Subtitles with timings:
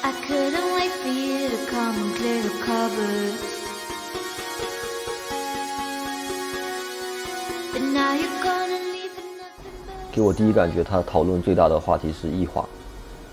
[0.00, 3.34] I couldn't wait for you to come and clear the cupboard.
[7.72, 12.64] But now you're gonna leave with nothing but 给我第一感觉，他讨论最大的话题是异化，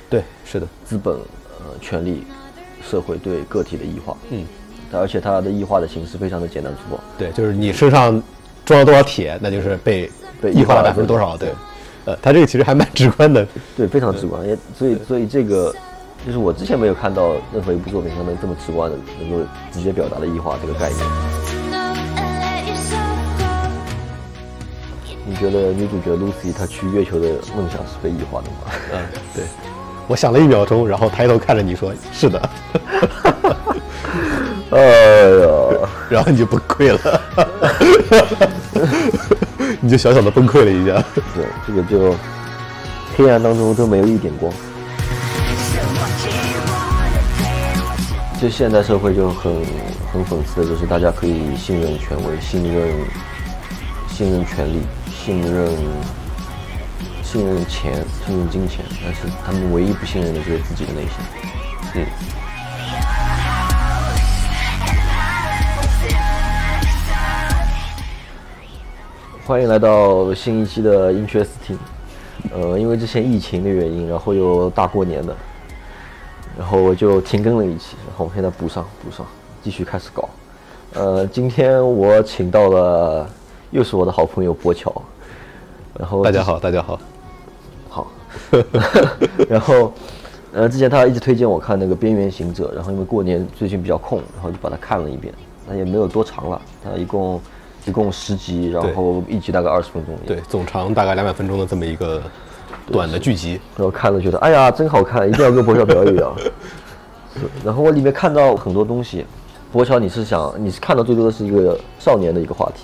[0.09, 2.23] 对，是的，资本、呃权力、
[2.81, 4.17] 社会对个体的异化。
[4.31, 4.45] 嗯，
[4.91, 6.99] 而且它的异化的形式非常的简单粗暴。
[7.17, 8.21] 对，就是你身上
[8.65, 10.11] 装了多少铁，那就是被
[10.41, 11.37] 被异化了异化了百分之多少。
[11.37, 11.53] 对，
[12.05, 13.47] 呃，他这个其实还蛮直观的。
[13.77, 15.73] 对，非常直观，也所以所以这个
[16.25, 21.05] 就是我之前没有看到任何一部作品上能这么直观的能够直接表达的异化这个概念。
[25.27, 28.55] 你觉得女主角 Lucy 她去月球的梦想是被异化的吗？
[28.91, 28.99] 嗯，
[29.35, 29.43] 对，
[30.07, 32.41] 我想了一秒钟，然后抬头看着你说：“是的。
[34.71, 35.47] 哎呀，”
[36.09, 37.21] 然后你就崩溃了，
[39.79, 41.03] 你就小小的崩溃了一下。
[41.35, 42.15] 对，这个就
[43.15, 44.51] 黑暗当中都没有一点光。
[48.41, 49.53] 就现代社会就很
[50.11, 52.89] 很讽刺的，就是大家可以信任权威，信任
[54.09, 55.71] 信任权力，信任
[57.23, 57.93] 信任钱，
[58.25, 61.11] 信任金钱，但是他们唯一不信任的就是自己的内心。
[61.95, 62.05] 嗯，
[69.45, 71.77] 欢迎来到新一期的 Interesting。
[72.53, 75.35] 呃，因为之前疫情的原因，然后又大过年的，
[76.57, 79.25] 然后我就停更了一期，然后我现在补上补上，
[79.61, 80.29] 继续开始搞。
[80.93, 83.29] 呃，今天我请到了
[83.71, 84.89] 又是我的好朋友博乔，
[85.99, 86.99] 然后大家好，大家好。
[87.89, 88.07] 好，
[89.49, 89.91] 然后
[90.53, 95.33] 呃，之前他一直推荐我看那个《边缘行者》，然后因为过年最近比较空，然后就把它看了一遍。
[95.67, 97.41] 那也没有多长了，它一共
[97.85, 100.15] 一共十集，然后一集大概二十分钟。
[100.25, 102.21] 对，总长大概两百分钟的这么一个
[102.91, 103.59] 短的剧集。
[103.75, 106.35] 然后看了觉得，哎呀，真好看，一定要跟博乔表一表。
[107.35, 109.25] 是然后我里面看到很多东西，
[109.71, 112.83] 博乔，你是想你是看到最多的是一个少年的一个话题，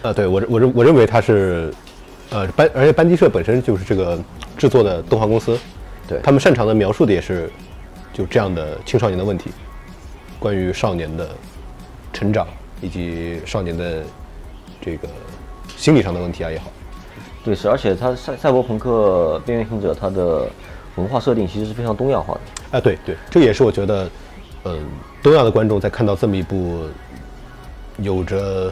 [0.00, 1.70] 呃，对我我认我认为他是，
[2.30, 4.18] 呃班，而且班级社本身就是这个
[4.56, 5.58] 制作的动画公司，
[6.08, 7.50] 对他们擅长的描述的也是
[8.14, 9.50] 就这样的青少年的问题，
[10.38, 11.28] 关于少年的
[12.10, 12.48] 成长
[12.80, 14.02] 以及少年的
[14.80, 15.06] 这个
[15.76, 16.72] 心理上的问题啊也好，
[17.42, 20.46] 对，是，而且它赛赛博朋克边缘行者它的
[20.96, 22.78] 文化设定其实是非常东亚化的。
[22.78, 24.10] 啊，对对，这也是我觉得，
[24.64, 24.78] 嗯，
[25.22, 26.84] 东亚的观众在看到这么一部
[27.98, 28.70] 有着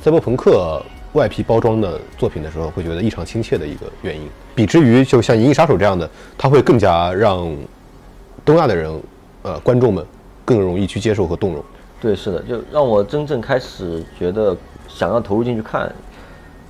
[0.00, 0.80] 赛博朋克
[1.14, 4.28] 外皮包装的作品的时候，会觉得异常亲切的一个原因。
[4.54, 6.08] 比之于就像《银翼杀手》这样的，
[6.38, 7.52] 它会更加让
[8.44, 9.02] 东亚的人，
[9.42, 10.06] 呃，观众们
[10.44, 11.64] 更容易去接受和动容。
[12.00, 14.56] 对，是的，就让我真正开始觉得
[14.86, 15.92] 想要投入进去看。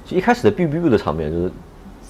[0.07, 1.53] 其实一开始的 biu biu 的场面就是，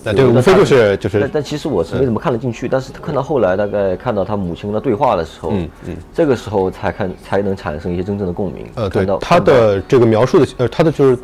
[0.04, 8.66] 那对无非就是就是但但其实我是没怎么看得进去，但是看到后来大概看到他母亲跟他对话的时候，嗯嗯这个时候才看才能产生一些真正的共鸣。
[8.74, 11.18] 呃，对他的这个描述的，呃，他的就是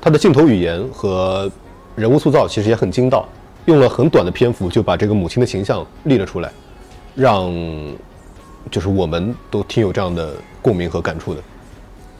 [0.00, 1.50] 他的镜头语言和
[1.94, 3.26] 人物塑造其实也很精到，
[3.66, 6.50] 用了很短的篇幅就把这个母亲的形象立了出来，
[7.14, 7.54] 让
[8.70, 11.40] 就是我们都挺有这样的共鸣和感触的，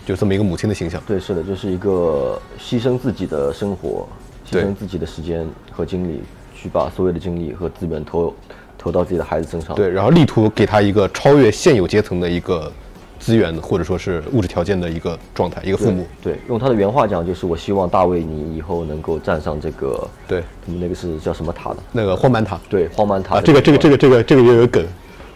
[0.05, 1.03] 就这么一个母亲的形象。
[1.07, 4.07] 对，是的，就是一个牺牲自己的生活，
[4.51, 6.23] 牺牲自己的时间和精力，
[6.55, 8.35] 去把所有的精力和资源投
[8.77, 9.75] 投到自己的孩子身上。
[9.75, 12.71] 对，然后力图给他一个超越现有阶层的一个
[13.19, 16.07] 资源或者说是物质条件的一个状态，一个父母。
[16.23, 21.77] 对，用他的原话讲，就是我希望大卫你以后能够站上这个，对，他们那个是叫什么塔的？
[21.91, 22.61] 那个荒蛮塔。
[22.69, 24.87] 对，荒蛮塔啊，这个这个这个个这个这个也有梗，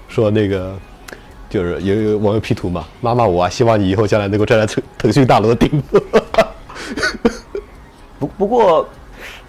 [0.08, 0.76] 说那个
[1.48, 6.00] 就是有有网友 P 图嘛，妈妈我啊，希望你以后将来能够站在腾腾讯大楼的顶部。
[8.18, 8.86] 不不过，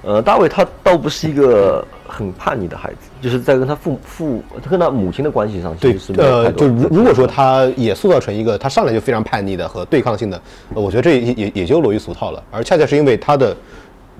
[0.03, 10.41] 呃，大卫他倒不是一个很叛逆的孩子，就是在跟他父父他跟他母亲的关系上，对呃，就如如果说他也塑造成一个他上来就非常叛逆的和对抗性的，
[10.75, 12.43] 呃我觉得这也也也就落于俗套了。
[12.51, 13.57] 而恰恰是因为他的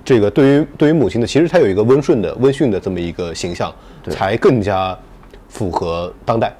[0.04, 3.72] 这个对于对于母亲的，其实他有一个温顺的温驯的这么一个形象，
[4.10, 4.98] 才更加
[5.48, 6.52] 符合当代。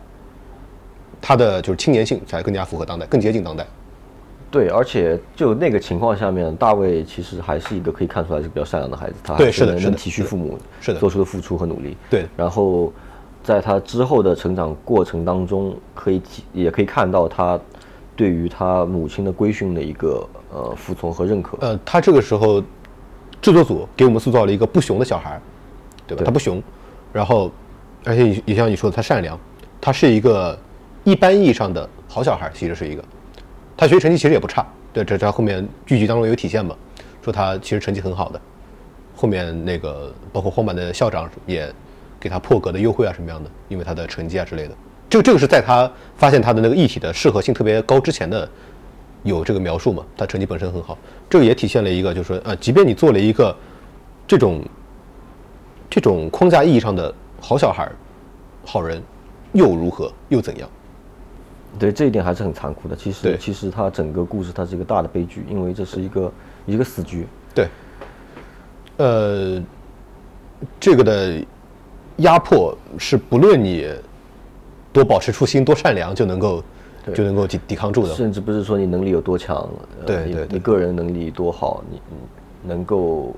[1.21, 3.67] 他的就是青年性才更加符合当代，更接近当代。
[4.51, 11.97] 对，而且就那个情况下面，大卫其实还是一个可以看出来是比较善良的孩子，他还对是的是的体恤父母是的做出的付出和努力。
[12.11, 12.93] 对然后
[13.45, 17.59] 在他之后的成长过程当中，可以体也可以看到他
[18.17, 21.57] 对于他母亲的规训的一个呃服从和认可。
[21.61, 22.61] 呃，他这个时候
[23.41, 25.41] 制作组给我们塑造了一个不熊的小孩儿，
[26.09, 26.23] 对吧？
[26.23, 26.61] 对他不熊，
[27.13, 27.53] 然后
[28.05, 29.39] 而且也也像你说的，他善良，
[29.81, 30.59] 他是一个
[31.11, 33.03] 一般意义上的好小孩，其实是一个。
[33.77, 36.77] 他学习成绩其实也不差，对，这在后面剧集当中有体现嘛，
[37.21, 38.41] 说他其实成绩很好的。
[39.17, 41.69] 后面那个包括荒坂的校长也
[42.21, 44.75] 给他破格的优惠啊什么样的，因为他的成绩啊之类的。
[45.09, 48.49] 这个这个是在他发现他的那个异体的适合性特别高之前的
[49.25, 50.05] 有这个描述嘛？
[50.17, 50.97] 他成绩本身很好，
[51.29, 53.57] 这个也体现了一个，就是说，呃，即便你做了一个
[54.29, 54.63] 这种
[55.91, 57.91] 这种框架意义上的好小孩、
[58.65, 59.03] 好人，
[59.53, 60.13] 又如何？
[60.29, 60.71] 又怎样？
[61.79, 62.97] 对这一点还是很残酷的。
[62.97, 66.33] 其实其实它整个故事它是一个大的悲剧，因为这是一个
[66.67, 67.27] 一个死局。
[67.55, 67.69] 对，
[68.97, 69.63] 呃，
[70.79, 71.43] 这个的
[72.17, 73.89] 压迫是不论你
[74.93, 76.63] 多保持初心、多善良，就能够
[77.15, 78.15] 就能够抵抵抗住的。
[78.15, 79.69] 甚至不是说你能力有多强，
[80.05, 83.35] 对对对你个人能力多好，你你能够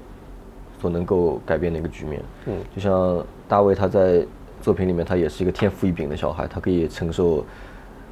[0.81, 2.23] 所能够改变的一个局面。
[2.47, 4.27] 嗯，就像大卫他在
[4.61, 7.45] 作品里面，他也是一个天赋异禀的小孩，他可以承受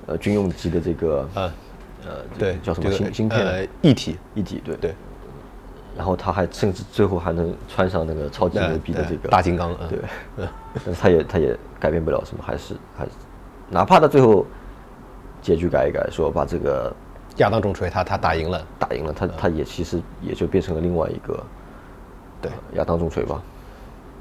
[0.06, 1.52] 呃军用级的这个呃
[2.06, 4.94] 呃对，叫什么芯芯片呃一体，一体对对，
[5.96, 10.48] 然后他还甚至最后还能穿上那个超级呃牛逼的这个大金刚，嗯对，
[10.84, 13.10] 但是他也他也改变不了什么，还是还是，
[13.68, 14.46] 哪怕他最后
[15.42, 16.92] 结局改一改，说把这个
[17.36, 21.42] 亚当重锤他他打赢了，打赢了，他他也其实也就变成了另外一个
[22.40, 23.40] 对呃亚当重锤吧。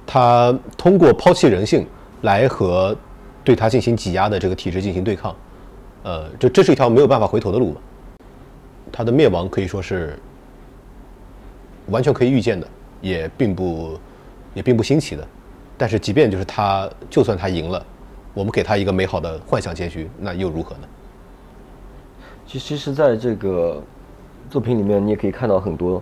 [0.05, 1.87] 他通过抛弃人性
[2.21, 2.95] 来和
[3.43, 5.35] 对他进行挤压的这个体制进行对抗，
[6.03, 7.81] 呃，这这是一条没有办法回头的路嘛。
[8.91, 10.17] 他的灭亡可以说是
[11.87, 12.67] 完全可以预见的，
[13.01, 13.99] 也并不
[14.53, 15.27] 也并不新奇的。
[15.77, 17.85] 但是即便就是他，就算他赢了，
[18.33, 20.87] 我们给他一个美好的幻想结局，那又如何呢？
[22.45, 23.81] 其，其实在这个
[24.49, 26.01] 作品里面，你也可以看到很多，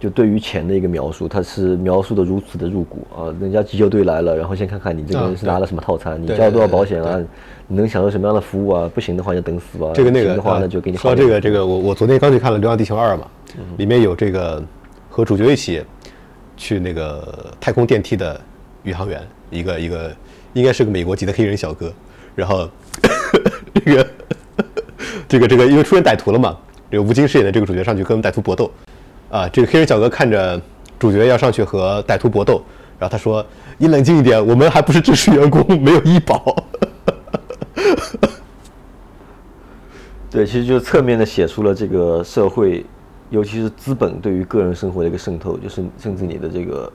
[0.00, 3.34] 就对于钱的一个描述，它是描述的如此的入骨啊。
[3.40, 7.18] 人家急救队来了，然后先看看你这个啊对人是拿了什么套餐，你交了多少保险啊，
[7.66, 8.90] 你能享受什么样的服务啊？
[8.94, 9.90] 不行的话就等死吧。
[9.94, 13.26] 这个那个的话，呃那就给你好点说到这个这个，我我昨天刚去看了《流浪地球二》嘛，
[13.76, 14.62] 里面有这个
[15.08, 15.82] 和主角一起
[16.56, 18.40] 去那个太空电梯的
[18.84, 20.14] 宇航员，一个一个
[20.52, 21.92] 应该是个美国籍的黑人小哥，
[22.36, 22.68] 然后
[23.84, 24.06] 这个
[25.28, 26.56] 这个这个因为出现歹徒了嘛，
[26.90, 28.70] 这个吴京饰演的这个主角上去跟歹徒搏斗，
[29.30, 30.60] 啊，这个黑人小哥看着
[30.98, 32.62] 主角要上去和歹徒搏斗，
[32.98, 33.44] 然后他说
[33.76, 36.54] ：“你冷静一点，我们还不是正式员工，没有医保。
[40.30, 42.84] ”对，其实就侧面的写出了这个社会，
[43.30, 46.92] 尤其是资本对于个人生活的一个渗透，就是甚至你的这个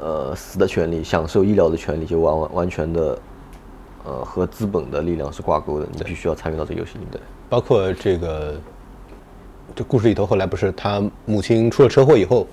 [0.00, 3.18] 呃死的权利、享受医疗的权利，就完完完全的
[4.04, 7.20] 呃和资本的力量是挂钩的，你必须要参与到这个游戏里面。
[7.48, 8.54] 包括这个，
[9.74, 12.46] 这故事里头后来不是他母亲出了车祸以后，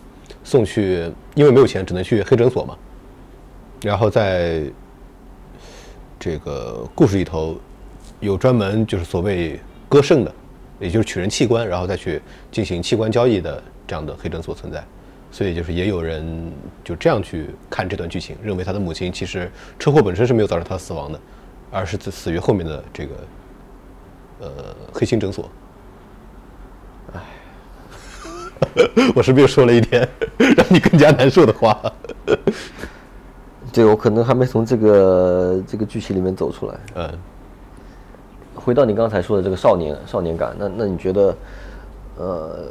[0.43, 2.77] 送去，因为没有钱，只能去黑诊所嘛。
[3.81, 4.63] 然后在
[6.19, 7.57] 这个故事里头，
[8.19, 10.33] 有专门就是所谓割肾的，
[10.79, 12.21] 也就是取人器官，然后再去
[12.51, 14.83] 进行器官交易的这样的黑诊所存在。
[15.31, 16.51] 所以就是也有人
[16.83, 21.19] 就这样去看这段剧情，认为他的母亲其实车祸本身是没有造成他死亡的，
[21.69, 23.15] 而是死死于后面的这个
[24.39, 24.49] 呃
[24.91, 25.47] 黑心诊所。
[27.13, 27.21] 唉，
[29.15, 30.07] 我是不是又说了一点
[30.37, 31.79] 让你更加难受的话？
[33.71, 36.75] 对我可能还没从这个这个剧情里面走出来。
[36.95, 37.09] 嗯，
[38.55, 41.37] 回到你刚才说的这个少年少年感，那那你觉得，
[42.17, 42.67] 呃，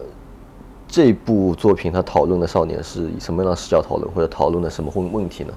[0.89, 5.55] 这部作品它讨论的少年是以什么样的视角讨论，或者讨论的什么问问题呢？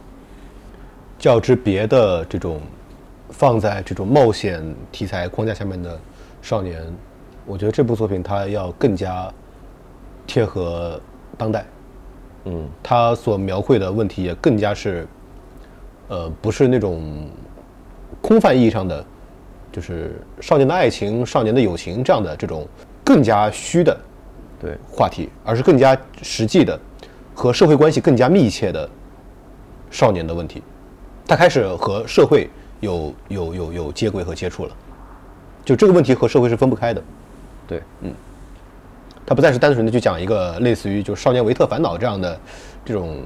[1.17, 2.61] 较之别的这种
[3.29, 6.00] 放在这种冒险题材框架下面的
[6.41, 6.81] 少年，
[7.45, 9.31] 我觉得这部作品它要更加
[10.31, 10.97] 贴合
[11.38, 11.65] 当代。
[12.45, 15.05] 嗯，他所描绘的问题也更加是，
[16.07, 17.27] 呃，不是那种
[18.21, 19.05] 空泛意义上的，
[19.73, 22.65] 就是少年的爱情、少年的友情这样的这种
[23.03, 24.00] 更加虚的
[24.57, 26.79] 对，话题，而是更加实际的
[27.35, 28.89] 和社会关系更加密切的
[29.89, 30.63] 少年的问题。
[31.27, 34.71] 他开始和社会有有有有接轨和接触了，
[35.65, 37.03] 就这个问题和社会是分不开的。
[37.67, 37.81] 对，
[39.31, 42.38] 它不再是单纯的去讲一个类似于就少年维特烦恼这样的
[42.83, 43.19] 这种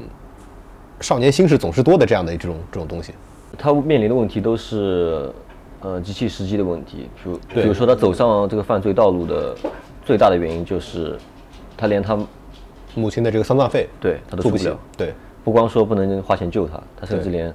[1.01, 3.11] 少年心事总是多的这样的这种这种东西。
[3.57, 5.33] 他面临的问题都是
[5.81, 9.55] 呃极其实际的问题，比如比如说他走上这个犯罪道路的
[10.05, 11.17] 最大的原因就是
[11.75, 12.15] 他连他
[12.93, 15.11] 母亲的这个丧葬费，对他都付不起对。
[15.43, 17.51] 不光说不能花钱救他，他甚至连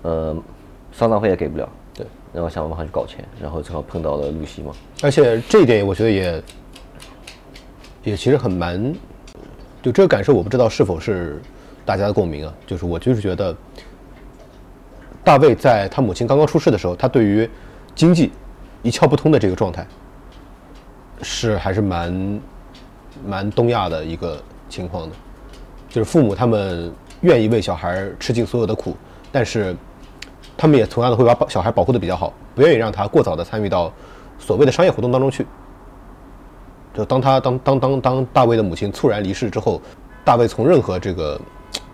[0.00, 0.34] 呃
[0.92, 2.06] 丧葬费也给不了，对。
[2.32, 4.72] 然后想办法去搞钱，然后正好碰到了露西嘛，
[5.02, 6.42] 而且这一点我觉得也
[8.04, 8.92] 也其实很蛮，
[9.80, 11.40] 就这个感受我不知道是否是
[11.84, 12.52] 大家的共鸣啊。
[12.66, 13.54] 就是我就是觉得，
[15.22, 17.48] 大卫在他母亲刚刚出事的时候，他对于
[17.94, 18.32] 经济
[18.82, 19.86] 一窍不通的这个状态，
[21.22, 22.40] 是还是蛮
[23.24, 25.14] 蛮东亚的一个情况的。
[25.88, 28.96] 就是父母他们愿意为小孩吃尽所有的苦，
[29.30, 29.76] 但是
[30.56, 33.92] 他们也同样的会把小孩保护的比较好，不愿意让他过早的参与到
[34.38, 35.46] 所谓的商业活动当中去。
[36.94, 39.80] 就当他当当当当大卫的母亲猝然离世之后，
[40.24, 41.40] 大卫从任何这个，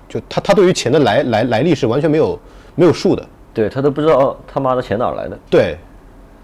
[0.09, 2.39] 就他他对于钱的来来来历是完全没有
[2.75, 5.39] 没有数的，对他都不知道他妈的钱哪儿来的。
[5.49, 5.79] 对，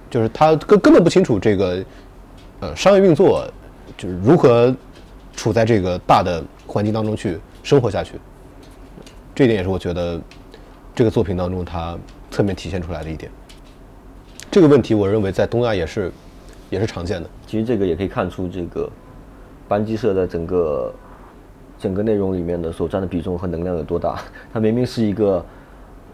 [0.08, 1.84] 就是他根根本不清楚这个，
[2.60, 3.44] 呃，商业运作
[3.96, 4.74] 就是如何
[5.34, 8.14] 处在这个大的环境当中去生活下去。
[9.34, 10.20] 这一点也是我觉得
[10.94, 11.98] 这个作品当中他
[12.30, 13.28] 侧面体现出来的一点。
[14.48, 16.12] 这个问题，我认为在东亚也是
[16.70, 17.28] 也是常见的。
[17.46, 18.88] 其实这个也可以看出，这个
[19.68, 20.92] 班机社的整个
[21.78, 24.18] 整个内容里面的所占的比重和能量有多大。
[24.52, 25.44] 它明明是一个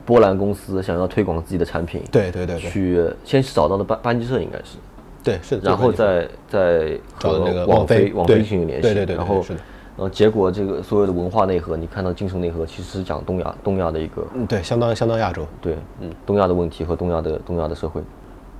[0.04, 4.78] 波兰公司，想要推广自己的产品，对对对对去先是找到了班班机社，应该是，
[5.22, 5.68] 对，是的。
[5.68, 9.60] 然后再再和那个网网飞飞网飞进行联系，对对对对然后是的
[9.96, 18.00] 呃结果这个所有的文化内核，你看到精神内核，其实是讲东亚东亚的一个嗯，对，相当相当亚洲，对，嗯，东亚的问题和东亚的东亚的社会。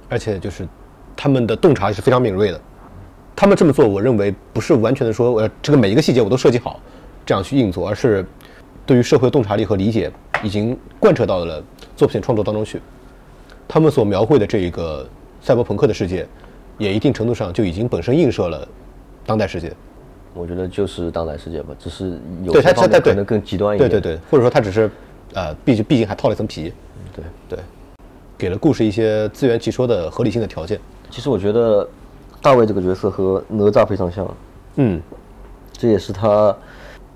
[0.09, 0.68] 而且就是
[1.22, 2.58] 他们的洞察也是非常敏锐的。
[3.36, 6.80] 他们这么做，我认为不是完全的说，呃，这个每一个细节我都设计好，
[7.26, 8.24] 这样去硬做，而是
[8.86, 10.10] 对于社会洞察力和理解
[10.42, 11.62] 已经贯彻到了
[11.94, 12.80] 作品创作当中去。
[13.68, 15.06] 他们所描绘的这一个
[15.42, 16.26] 赛博朋克的世界，
[16.78, 18.66] 也一定程度上就已经本身映射了
[19.26, 19.70] 当代世界。
[20.32, 23.90] 我觉得就是当代世界吧，只是有对些方它它对面可能更极端一点。
[23.90, 24.90] 对对对，或者说它只是，
[25.34, 26.72] 呃，毕竟毕竟还套了一层皮，
[27.14, 27.58] 对对，
[28.38, 30.80] 给了故事一些自圆其说的合理性的条件。
[31.11, 31.87] 其实我觉得
[32.40, 34.26] 大卫这个角色和哪吒非常像，
[34.76, 35.00] 嗯，
[35.73, 36.55] 这也是他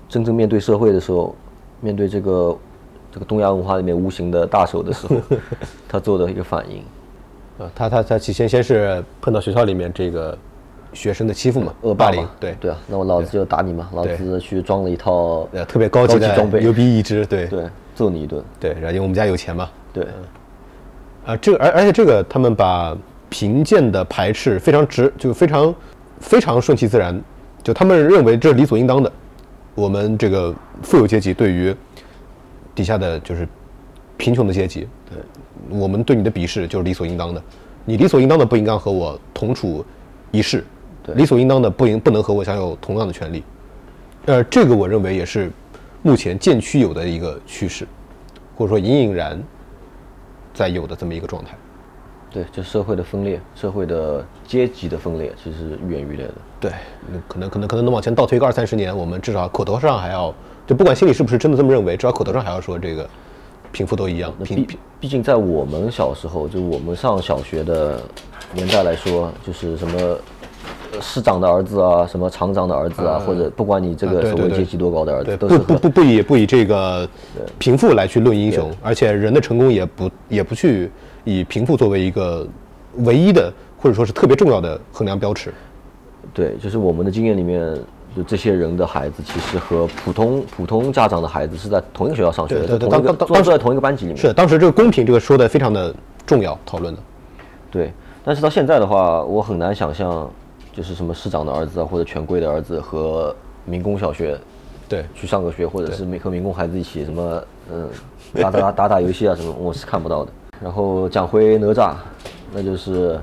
[0.09, 1.35] 真正面对社会的时候，
[1.81, 2.57] 面对这个
[3.11, 5.15] 这个东亚文化里面无形的大手的时候，
[5.87, 6.83] 他做的一个反应。
[7.57, 10.37] 呃，他他他起先先是碰到学校里面这个
[10.91, 12.55] 学生的欺负嘛，霸凌恶霸嘛，，对。
[12.59, 17.47] 对啊，那我老子就打你嘛，老子去装了一套呃，特别高级的装备，牛逼一只，对。
[17.47, 17.63] 对，
[17.95, 20.05] 揍你一顿，对，然后因为我们家有钱嘛，对，
[21.25, 22.93] 啊，这个而而且这个他们把
[23.35, 25.75] 贫贱的排斥非常直，就非常
[26.21, 27.21] 非常顺其自然，
[27.61, 29.11] 就他们认为这是理所应当的。
[29.75, 31.75] 我们这个富有阶级对于
[32.73, 33.45] 底下的就是
[34.15, 37.43] 贫穷的阶级，对，我们对你的鄙视就是理所应当的。
[37.83, 39.85] 你理所应当的不应该和我同处
[40.31, 40.63] 一室，
[41.15, 43.43] 理所应当的不应不能和我享有同样的权利。
[44.27, 45.51] 呃，这个我认为也是
[46.03, 47.85] 目前渐趋有的一个趋势，
[48.55, 49.37] 或者说隐隐然
[50.53, 51.51] 在有的这么一个状态。
[52.35, 56.33] 对，就社会的分裂，社会的阶级的分裂，其实是愈演愈烈的。
[56.59, 56.71] 对，
[57.09, 60.35] 那可能可能可能能往前倒推个二三十年，我们至少口头上还要，
[60.67, 63.07] 就不管心里是不是真的这么认为，至少口头上还要说这个
[63.71, 64.67] 贫富都一样，那毕
[64.99, 68.01] 毕竟在我们小时候，就我们上小学的
[68.51, 69.97] 年代来说，就是什么
[70.91, 77.07] 呃市长的儿子啊，什么厂长的儿子啊，或者不管你这啊个所谓阶级多高的儿对子，都是很不不不不以不以这个
[77.57, 80.91] 贫富来去论英雄，而且人的成功也不也不去
[81.25, 82.47] 以贫富作为一个
[82.99, 85.53] 唯一的或者说是特别重要的衡量标尺。
[86.33, 87.77] 对，就是我们的经验里面，
[88.15, 94.17] 就这些人的孩子，其实和普通普通家长的孩子是在同一个学校上学的，对对对同一个当当当坐坐在同一个班级里面。
[94.17, 95.93] 是，当时这个公平这个说的非常的
[96.25, 97.01] 重要，讨论的。
[97.69, 97.91] 对，
[98.23, 100.29] 但是到现在的话，我很难想象，
[100.73, 104.39] 就是什么市长的儿子啊，或者权贵的儿子和民工小学
[104.87, 107.89] 对，去上个学，或者是民和民工孩子一起什么，嗯，
[108.33, 110.31] 打打打打打游戏啊什么，我是看不到的。
[110.65, 111.93] 然后讲回哪吒，
[112.51, 113.19] 那就是，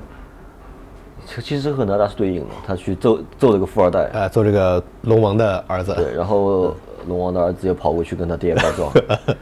[1.25, 6.73] 其其实和哪吒是对应的，他去揍揍这个富二代，呃，揍这个龙王的儿子，对，然后
[7.05, 8.93] 龙王的儿子又跑过去跟他爹告状，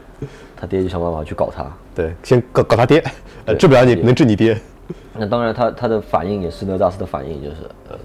[0.58, 1.64] 他爹就想办法去搞他。
[1.94, 3.04] 对，先搞搞他爹，
[3.46, 4.60] 呃，治不了你，能治你爹。
[5.14, 7.56] 那当然他，他的反应也是哪吒式的反应，就是
[7.88, 7.96] 呃，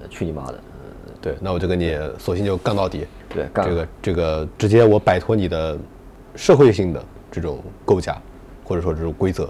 [0.00, 0.58] 呃去你妈的，
[1.20, 3.06] 对，那我就跟你索性就干到底。
[3.28, 3.68] 对，干。
[3.68, 5.76] 这个这个直接我摆脱你的
[6.34, 8.16] 社会性的这种构架，
[8.64, 9.48] 或者说这种规则。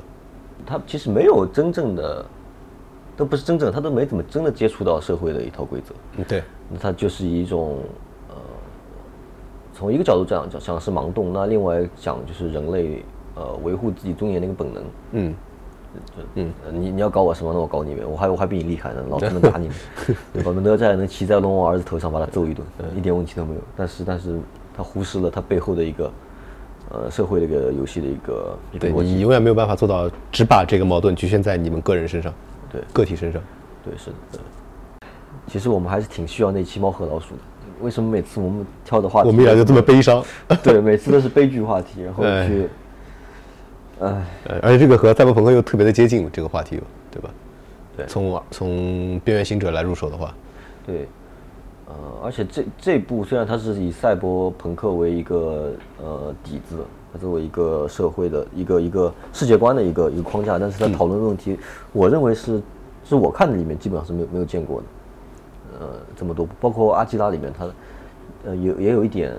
[0.67, 2.25] 他其实没有真正的，
[3.17, 5.95] 都不是真正，他都没怎么真的接触到社会的一套规则。
[6.17, 7.79] 嗯，对，那他就是一种
[8.29, 8.35] 呃，
[9.75, 13.05] 从一个角度讲讲讲是盲动，那另外讲就是人类
[13.35, 14.83] 呃维护自己尊严的一个本能。
[15.13, 15.35] 嗯，
[16.35, 17.53] 嗯，你你要搞我什么？
[17.53, 19.75] 那我搞你呗，我还我还比你厉害呢，老子能打你呢，
[20.33, 20.51] 对吧？
[20.51, 22.67] 哪吒能骑在龙王儿子头上把他揍一顿，
[22.97, 23.61] 一点问题都没有。
[23.77, 24.41] 但是但是
[24.75, 26.11] 他忽视了他背后的一个
[26.95, 29.05] 呃社会的一个游戏的一个一个对。
[29.05, 32.33] 你永远没有办法做到只把这个矛盾局限在你们个人身上，
[32.73, 33.43] 对个体身上。
[33.85, 34.17] 对，是的。
[34.33, 34.41] 对
[35.47, 37.41] 其实我们还是挺需要那期猫和老鼠的。
[37.81, 40.25] 为什么每次我们挑的话题，我们俩就这么悲伤，
[40.63, 42.69] 对，每次都是悲剧话题，然后哎去，
[44.01, 44.09] 哎，
[44.49, 47.29] 呃而且这个和赛博朋克又特别的接近这个话题，对吧？
[47.97, 50.35] 对从从边缘行者来入手的话，
[50.87, 51.07] 对，
[51.87, 55.73] 呃，而且这这部虽然它是以赛博朋克为一个
[56.03, 56.79] 呃底子，
[57.13, 61.59] 它作为一个社会的一个一个世界观的一个一个框架，但是它讨论的问题，
[61.93, 62.61] 我认为是
[63.05, 64.87] 是我看的里面基本上是没有没有见过的，
[65.79, 67.67] 呃，这么多，包括阿基拉里面它，
[68.47, 69.35] 呃，也也有一点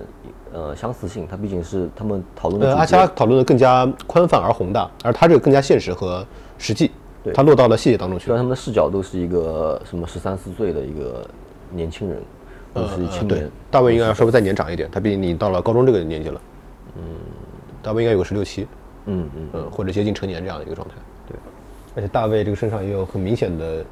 [0.52, 6.24] 呃相似性，它毕竟是他们讨论的呃，阿基拉讨论的更加宽泛而宏大，而它这个更加现实和
[6.58, 6.92] 实际，
[7.24, 8.38] 对它落到了细节当中去虽然。
[8.38, 11.28] 他们的视角都是一个什么十三四岁的一个
[11.76, 12.18] 年轻人，
[12.74, 16.40] 或者是青呃对年，，大卫应该要稍微再年长一点，他毕竟你到了高中这个年纪了。
[16.96, 17.02] 嗯，
[17.82, 18.66] 大卫应该有个十六七，
[19.04, 20.94] 嗯嗯，嗯，或者接近成年这样的一个状态。
[21.28, 21.36] 对，
[21.94, 23.84] 而且大卫这个身上也有很明显的，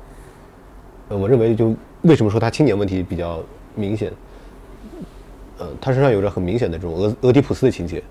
[1.10, 3.42] 呃，我认为就为什么说他青年问题比较
[3.74, 4.10] 明显，
[5.58, 8.02] 呃，他身上有着很明显的这种俄俄狄浦斯的情节，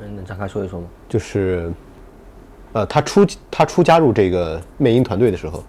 [0.00, 0.86] 嗯能展开说一说吗？
[1.08, 1.70] 就是，
[2.72, 5.62] 呃，他出他初加入这个魅音团队的时候，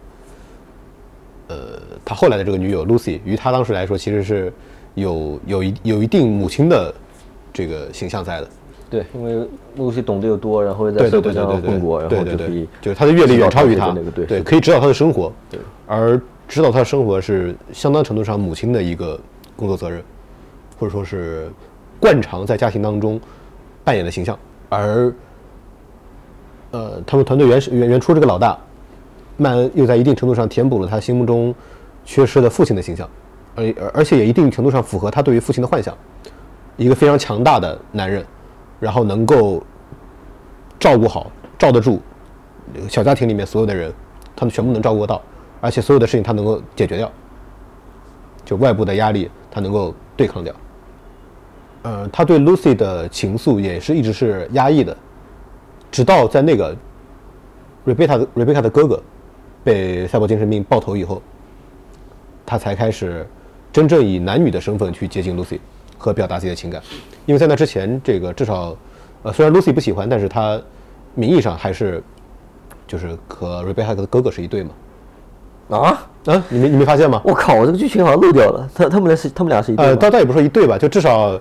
[1.48, 4.52] 呃，他后来的这个女友 Lucy 于他当时来说其实是
[4.96, 6.94] 有有一有一定母亲的
[7.52, 8.48] 这个形象在的。
[8.90, 19.20] 对，因为露西懂得又多，然后又在对社会对对对对上混过，然后对对对就可以，就是他的阅历远超于他对对，可以指导他的生活，对，而指导他的生活是相当程度上母亲的一个
[19.56, 20.04] 工作责任，
[20.80, 21.52] 或者说是
[22.00, 23.20] 惯常在家庭当中
[23.84, 24.38] 扮演的形象，
[24.70, 25.12] 而
[26.70, 28.56] 呃，他们团队原始原原初这个老大
[29.44, 31.54] 曼恩又在一定程度上填补了他心目中
[32.06, 33.10] 缺失的父亲的形象，
[33.56, 35.94] 而而而且也一定程度上符合他对于父亲的幻想，
[36.78, 38.26] 一个非常强大的男人，
[38.80, 39.62] 然后能够
[40.80, 42.02] 照顾好、罩得住
[42.88, 43.94] 小家庭里面所有的人，
[44.36, 45.22] 他们全部能照顾到，
[45.60, 47.12] 而且所有的事情他能够解决掉，
[48.46, 50.54] 就外部的压力他能够对抗掉。
[51.84, 54.96] 呃，他对 Lucy 的情愫也是一直是压抑的，
[55.92, 56.76] 直到在那个
[57.86, 59.04] Rebecca 的 Rebecca 的哥哥
[59.64, 61.22] 被赛博精神病爆头以后，
[62.46, 63.26] 他才开始
[63.72, 65.60] 真正以男女的身份去接近 Lucy
[65.98, 66.82] 和表达自己的情感。
[67.26, 68.76] 因为在那之前，这个至少，
[69.24, 70.62] 呃，虽然 Lucy 不喜欢，但是他
[71.16, 72.04] 名义上还是
[72.86, 74.70] 就是和 Rebecca 的哥哥是一对嘛。
[75.70, 76.06] 啊！
[76.26, 77.22] 啊，你没你没发现吗？
[77.24, 81.32] 我靠，我这个剧情好像漏掉了，他他们俩是他们俩是一对呃，倒倒也不是说一对吧，就至少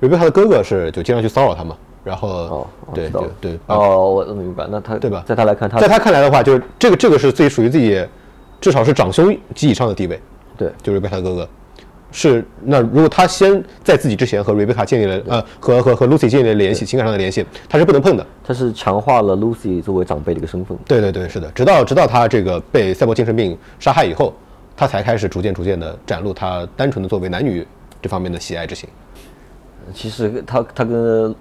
[0.00, 8.04] Rebecca 的哥哥是就经常去骚扰他嘛，然后、哦，对对对，啊哦，我明白，那他对吧在他来看，他在他看来的话，就是这个这个是自己属于自己，
[8.60, 10.20] 至少是长兄及以上的地位，
[10.56, 11.48] 对就是瑞贝卡哥哥。
[12.14, 18.26] 是，那如果他先在自己之前和瑞贝卡建立了呃和和和 Lucy 建立了联系，情感上的联系，他是不能碰的。
[18.44, 20.76] 他是强化了 Lucy 作为长辈的一个身份。
[20.86, 24.34] 对对对，是的，直到直到他这个被赛博精神病杀害以后，
[24.76, 27.66] 他才开始逐渐逐渐的展露他单纯的作为男女
[28.02, 28.86] 这方面的喜爱之情。
[29.94, 31.34] 其实他他跟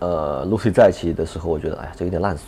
[0.00, 2.44] 呃 Lucy 在一起的时候，我觉得哎呀，这有点烂俗。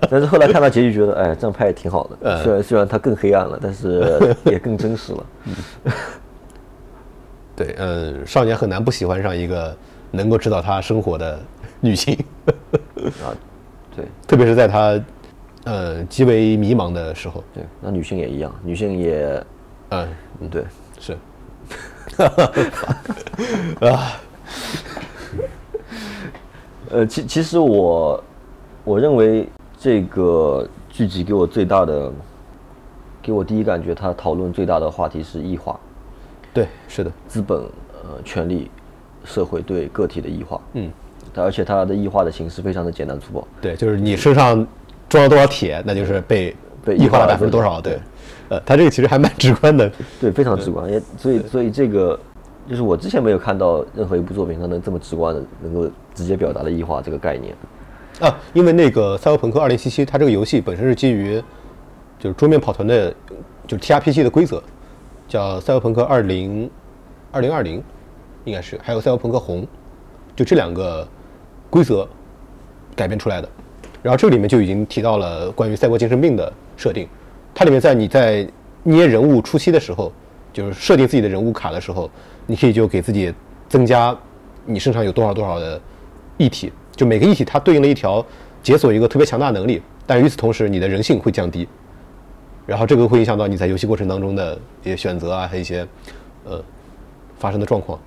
[0.10, 2.42] 但是后来看到结局，觉得哎，这样拍也挺好的。
[2.42, 5.26] 虽然虽然它更黑暗了，但是也更真实了。
[7.54, 9.76] 对，嗯，少年很难不喜欢上一个
[10.10, 11.38] 能够指导他生活的
[11.80, 12.18] 女性，
[13.22, 13.30] 啊，
[13.94, 15.00] 对特别是在他
[15.64, 17.44] 呃极为迷茫的时候。
[17.54, 19.44] 对，那女性也一样，女性也
[19.90, 20.08] 嗯，
[20.40, 20.64] 嗯对，
[20.98, 21.16] 是。
[26.90, 28.22] 呃，其其实我
[28.84, 32.12] 我认为这个剧集给我最大的，
[33.22, 35.78] 给我第一感觉，它讨论最大的话题是异化，
[36.52, 38.70] 对，是的，资本、呃权力、
[39.24, 40.60] 社会对个体的异化。
[40.74, 40.90] 嗯，
[41.32, 43.46] 它而且它的异化的形式非常的简单粗暴。
[43.60, 44.66] 对，就是你身上
[45.08, 47.80] 装了多少铁，那就是被被异化了百分之多少。
[47.80, 47.98] 对，
[48.48, 49.90] 呃，他这个其实还蛮直观的。
[50.20, 50.90] 对，非常直观。
[50.90, 52.18] 也所以所以这个
[52.68, 57.54] 就是我之前没有看到任何一部作品它能这么直观的能够直接表达的异化这个概念。
[58.20, 61.42] 啊，因为那个《赛博朋克2077》，它这个游戏本身是基于
[62.18, 63.12] 就是桌面跑团的，
[63.66, 64.62] 就是 TRPG 的规则，
[65.26, 66.68] 叫《赛博朋克20
[67.32, 67.62] 2020》，
[68.44, 69.62] 应该是，还有《赛博朋克红》，
[70.36, 71.06] 就这两个
[71.68, 72.06] 规则
[72.94, 73.48] 改编出来的。
[74.02, 77.08] 然后这里面就已经提到了关于赛博精神病的设定，
[77.54, 78.46] 它里面在你在
[78.84, 80.12] 捏人物初期的时候，
[80.52, 82.10] 就是设定自己的人物卡的时候，
[82.46, 83.32] 你可以就给自己
[83.68, 84.16] 增加
[84.66, 85.80] 你身上有多少多少的
[86.38, 88.24] 异体，就每个异体它对应了一条
[88.62, 91.66] 解锁一个特别强大的能力，但是与此同时你的人性会降低，
[92.66, 95.86] 然后这个会影响到你在游戏过程当中的一些选择啊，还有一些
[96.44, 96.62] 呃
[97.38, 97.98] 发生的状况。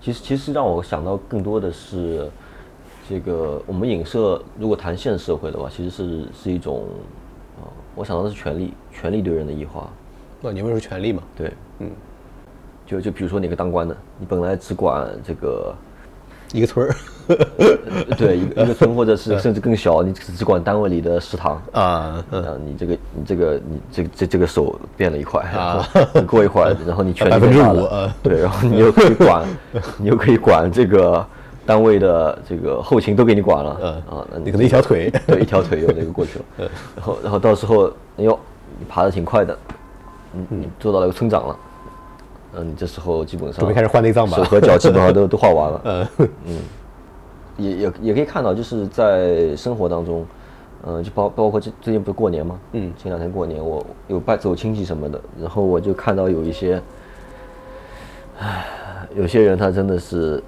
[0.00, 2.30] 其实其实让我想到更多的是，
[3.08, 6.84] 这个我们影射如果谈现实社会的话，其实是是一种，
[7.60, 9.90] 呃，我想到的是权力，权力对人的异化。
[10.40, 11.22] 那你们是权力嘛？
[11.36, 11.90] 对，嗯，
[12.88, 15.74] 就就比如说你个当官的，你本来只管这个，
[16.52, 16.94] 一个村儿。
[18.16, 21.60] 对一个一个村或者是甚至更小，你只只管单位里的食堂。
[21.72, 29.46] 啊，嗯，啊，你这个你这个你这个这这个手变了一块，然后过一会儿，然后你权力5%变大了呃 对，然后你又可以管，
[30.00, 31.22] 你又可以管这个
[31.66, 38.40] 单位的这个后勤都给你管了，嗯啊，那你可能一条腿对，一条腿又那个过去了，然后然后到时候，哎呦，
[38.78, 39.54] 你爬的挺快的，
[40.32, 41.56] 你，你做到了个村长了，
[42.54, 46.08] 嗯，你这时候基本上准备开始换内脏吧手和脚基本上都 都换完了，
[46.46, 46.58] 嗯
[47.58, 50.24] 也也也可以看到，就是在生活当中，
[50.82, 52.58] 呃，就包包括这最近不是过年吗？
[52.72, 56.80] 嗯前两天过年我有拜走亲戚什么的，然后我就看到有一些，
[58.38, 58.64] 唉，
[59.16, 60.42] 有些人他真的是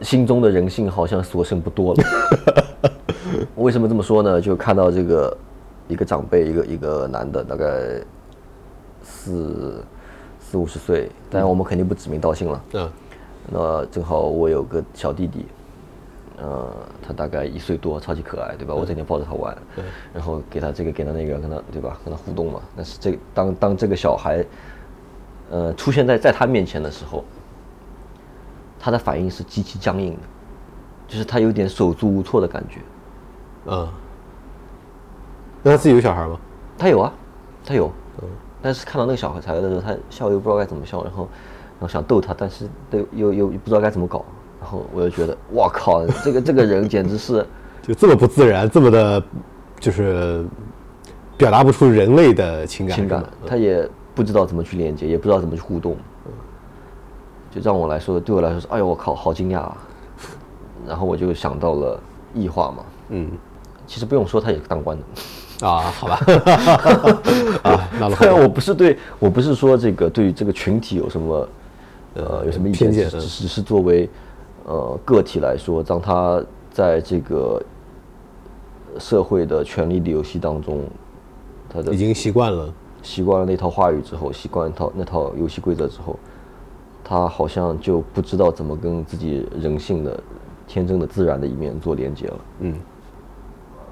[0.00, 2.02] 心中的人性好像所剩不多了。
[3.54, 4.40] 为什么这么说呢？
[4.40, 5.38] 就看到这个
[5.86, 7.64] 一个长辈，一个一个男的，大概
[9.04, 9.84] 四
[10.50, 12.64] 四五十岁，当然我们肯定不指名道姓了。
[12.74, 12.90] 嗯
[13.52, 15.46] 那正好我有个小弟弟，
[16.38, 18.74] 呃，他大概一岁多，超级可爱，对吧？
[18.74, 19.56] 我整天抱着他玩，
[20.12, 21.98] 然后给他这个给他那个，跟他对吧？
[22.04, 22.60] 跟他互动嘛。
[22.76, 24.44] 但是这当当这个小孩，
[25.50, 27.24] 呃，出现在在他面前的时候，
[28.78, 30.20] 他的反应是极其僵硬的，
[31.08, 32.80] 就是他有点手足无措的感觉。
[33.66, 33.88] 嗯。
[35.62, 36.38] 那他自己有小孩吗？
[36.78, 37.12] 他有啊，
[37.64, 37.90] 他有，
[38.62, 41.28] 但是看到那个小孩的时候，他笑又不知道该怎么笑，然后
[41.78, 44.24] 然后想逗他，但是又又又不知道该怎么搞，
[44.60, 47.46] 然后我就觉得，哇靠，这个这个人简直是。
[47.82, 49.22] 就这么不自然，这么的，
[49.80, 50.44] 就是
[51.38, 55.96] 表达不出人类的情感，情感，他也不知道怎么去连接，也不知道怎么去互动，
[57.50, 59.78] 就让我来说，对我来说是，哎呦我靠，好惊讶啊！
[60.86, 61.98] 然后我就想到了
[62.34, 63.30] 异化嘛，嗯
[63.86, 65.02] 其实不用说，他也是当官的。
[65.62, 66.20] 啊，好吧，
[67.62, 71.48] 啊，那了虽然我不是对我不是说这个对于这个群体有什么
[72.14, 74.08] 呃有什么意见只是只是作为
[74.64, 77.62] 呃个体来说，当他在这个
[78.98, 80.84] 社会的权力的游戏当中，
[81.68, 86.18] 他的已经习惯了，习惯了那套话语之后，习惯一套那套游戏规则之后，
[87.04, 90.18] 他好像就不知道怎么跟自己人性的
[90.66, 92.36] 天真的自然的一面做连接了。
[92.60, 92.74] 嗯。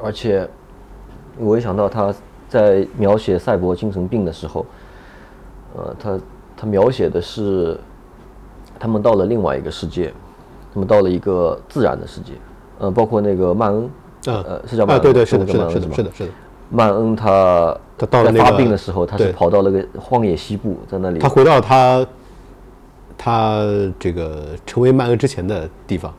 [0.01, 0.49] 而且
[1.39, 2.15] 我一想到他
[2.49, 4.67] 在描写赛博精神病的时候，
[5.77, 6.21] 呃，他
[6.57, 7.79] 他描写的是
[8.79, 10.13] 他们到了另外一个世界，
[10.73, 12.33] 他们到了一个自然的世界，
[12.79, 13.85] 呃，包括那个曼恩，
[14.27, 14.45] 啊。
[14.47, 15.95] 呃，是叫曼啊，恩，对对，是的，是的，是的，曼恩吗？
[15.97, 16.31] 是的，是的，
[16.71, 21.19] 曼恩他他到了发那个病的时候，他是跑到了个荒野西部，在那里。
[21.19, 22.07] 他回到他
[23.17, 23.63] 他
[23.99, 26.13] 这个成为曼恩之前的地方，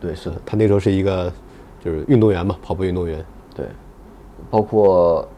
[0.00, 1.32] 对是的，他那时候是一个
[1.84, 3.66] 就是运动员嘛，跑步运动员，对，
[4.50, 5.28] 包括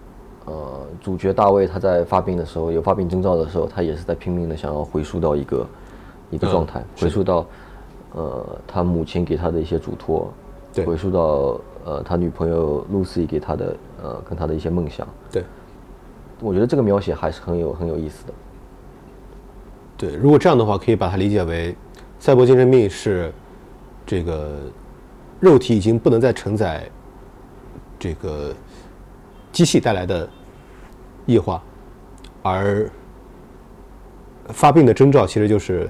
[0.45, 5.67] 呃主角大卫他在发病的时候有发病征兆的时候，他也是在拼命的想要回溯到一个
[6.31, 7.47] 一个嗯状态，回溯到
[8.15, 10.33] 呃他母亲给他的一些嘱托，
[10.75, 10.85] 对。
[10.85, 15.43] 回溯到呃他女朋友 Lucy 给他的呃跟他的一些梦想，对。
[16.41, 18.33] 我觉得这个描写还是很有很有意思的。
[19.97, 21.73] 对，如果这样的话，可以把它理解为
[22.19, 23.33] 赛博精神病是
[24.05, 24.59] 这个
[25.39, 26.91] 肉体已经不能再承载
[27.97, 28.53] 这个
[29.53, 30.29] 机器带来的
[31.27, 31.63] 异化，
[32.43, 32.91] 而
[34.49, 35.89] 发病的征兆其实就是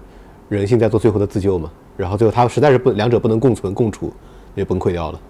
[0.48, 1.70] 人性在做最后的自救嘛。
[1.96, 4.12] 然后最后他实在是不两者不能共存共处，
[4.54, 5.20] 也崩溃掉了。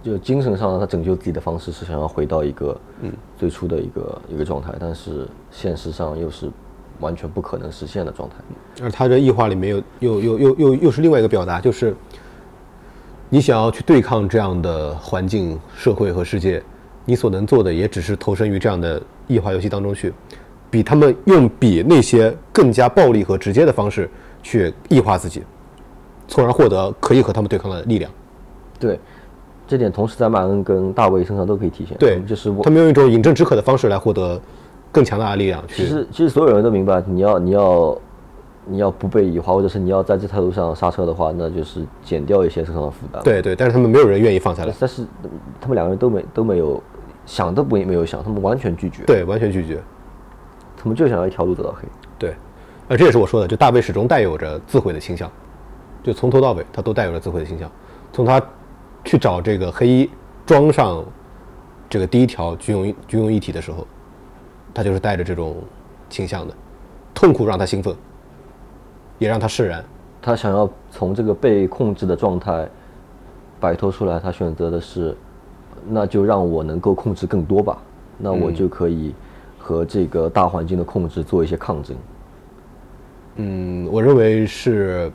[0.00, 6.48] 就精神上，他拯救自己的方式是想要回到一个嗯最初的一个一个状态，但是现实上又是
[7.00, 8.36] 完全不可能实现的状态。
[8.80, 11.94] 而他这异化里面又又又又又又是另外一个表达，就是
[13.28, 16.62] 你想要去对抗这样的环境、社会和世界，
[17.08, 20.12] 你所能做的也只是投身于这样的异化游戏当中去，
[20.70, 24.10] 比他们用比那些更加暴力和直接的方式
[24.42, 25.42] 去异化自己，
[26.26, 28.10] 从而获得可以和他们对抗的力量。
[28.78, 29.00] 对，
[29.66, 31.96] 这点同时在马恩跟大卫身上都可以体现。
[31.96, 34.38] 对，嗯就是他们用一种饮鸩止渴的方式来获得
[34.92, 35.84] 更强大的力量去。
[35.84, 37.98] 其实其实所有人都明白，你要你要
[38.66, 45.06] 你要不被异化，或者是你要在这条路上刹车的话，那就是减掉一些身上的负担。，对对，但是他们没有人愿意放下来，但是
[45.58, 46.82] 他们两个人都没都没有
[47.28, 49.78] 想都不没有想，他们完全拒绝。，对，完全拒绝。
[50.78, 51.86] 他们就想要一条路走到黑。
[52.18, 52.34] 对，
[52.88, 55.30] 呃，这也是我说的，就大卫始终带有着自毁的倾向，
[56.02, 57.70] 就从头到尾他都带有着自毁的倾向。
[58.14, 58.42] 从他
[59.04, 60.10] 去找这个黑衣
[60.46, 61.04] 装上
[61.90, 63.86] 这个第一条军用军用一体的时候，
[64.72, 65.56] 他就是带着这种
[66.08, 66.54] 倾向的，
[67.12, 67.94] 痛苦让他兴奋，
[69.18, 69.84] 也让他释然。
[70.22, 72.68] 他想要从这个被控制的状态
[73.60, 75.16] 摆脱出来，他选择的是，
[75.88, 77.78] 那就让我能够控制更多吧，
[78.18, 79.14] 那我就可以
[79.58, 81.96] 和这个大环境的控制做一些抗争。
[83.36, 85.10] 嗯，我认为是，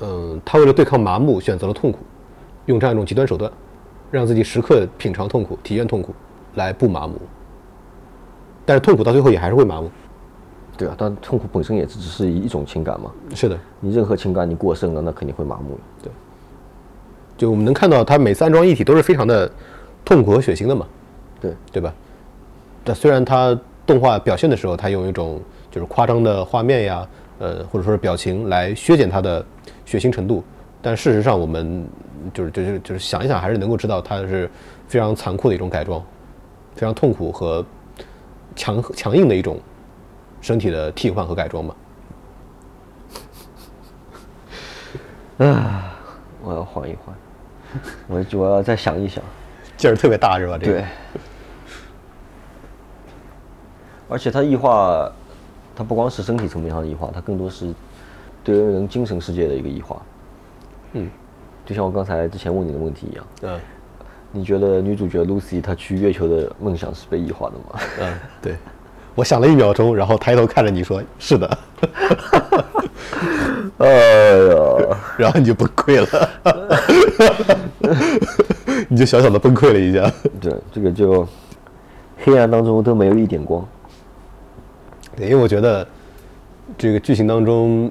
[0.00, 1.98] 嗯，他为了对抗麻木，选择了痛苦，
[2.66, 3.50] 用这样一种极端手段，
[4.10, 6.12] 让自己时刻品尝痛苦、体验痛苦，
[6.54, 7.14] 来不麻木。
[8.66, 9.90] 但是痛苦到最后也还是会麻木。
[10.76, 13.10] 对啊，但痛苦本身也只是一种情感嘛。
[13.34, 15.78] 是的，你任何情感你过剩了，那肯定会麻木。
[16.02, 16.10] 对。
[17.36, 19.50] 就我们能看到他每次安装一体都是非常的
[20.04, 20.86] 痛苦和血腥的嘛，
[21.40, 21.92] 对，对吧？
[22.84, 27.06] 但虽然它动画表现的时候，它用一种就是夸张的画面呀，
[27.38, 29.44] 呃，或者说是表情来削减它的
[29.84, 30.42] 血腥程度，
[30.80, 31.86] 但事实上我们
[32.34, 34.50] 就是就是就是想一想，还是能够知道它是
[34.88, 36.02] 非常残酷的一种改装，
[36.74, 37.64] 非常痛苦和
[38.56, 39.60] 强强硬的一种
[40.40, 41.74] 身体的替换和改装嘛。
[45.38, 45.96] 啊
[46.42, 47.16] 我要缓一缓，
[48.08, 49.22] 我我要再想一想。
[49.82, 50.56] 劲儿特别大是吧？
[50.56, 50.84] 这个对，
[54.08, 55.10] 而且它异化，
[55.74, 57.74] 它不光是身体层面上的异化，它更多是
[58.44, 60.00] 对人精神世界的一个异化。
[60.92, 61.10] 嗯，
[61.66, 63.58] 就像我刚才之前问你的问题一样，嗯
[64.30, 67.80] 你觉得女主角 Lucy 她去月球的梦想是被异化的吗？
[68.00, 68.56] 嗯，对。
[69.14, 71.58] 我想了一秒钟，然后抬头看着你说：“是的。
[73.76, 76.30] 哎呀，” 然后你就崩溃了，
[78.92, 80.12] 你就小小的崩溃了一下。
[80.38, 81.26] 对，这个就
[82.22, 83.66] 黑暗当中都没有一点光。
[85.16, 85.86] 对，因为我觉得
[86.76, 87.90] 这个剧情当中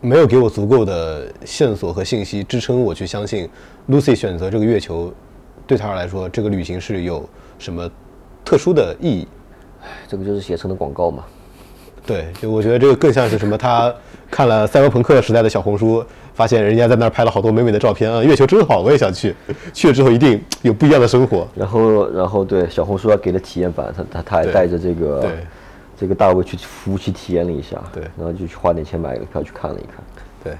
[0.00, 3.48] 没有给我足够的线索和信息支撑我去相信
[3.88, 5.14] Lucy 选择这个月球
[5.68, 7.24] 对她来说这个旅行是有
[7.56, 7.88] 什么
[8.44, 9.28] 特殊的意义。
[10.08, 11.22] 这个就是写成的广告嘛。
[12.04, 13.56] 对，就我觉得这个更像是什么？
[13.56, 13.94] 他
[14.28, 16.04] 看了赛博朋克时代的小红书，
[16.38, 19.34] 发现人家在那儿拍了好多美美的照片啊，月球真好，我也想去。
[19.74, 21.48] 去了之后一定有不一样的生活。
[21.52, 25.28] 然后，然后对小红书还给了体验版，他他他还带着这个
[25.98, 29.96] 这个大卫去服务器体验了一下，对然后就去花点钱买了个票去看了一看，
[30.44, 30.52] 对，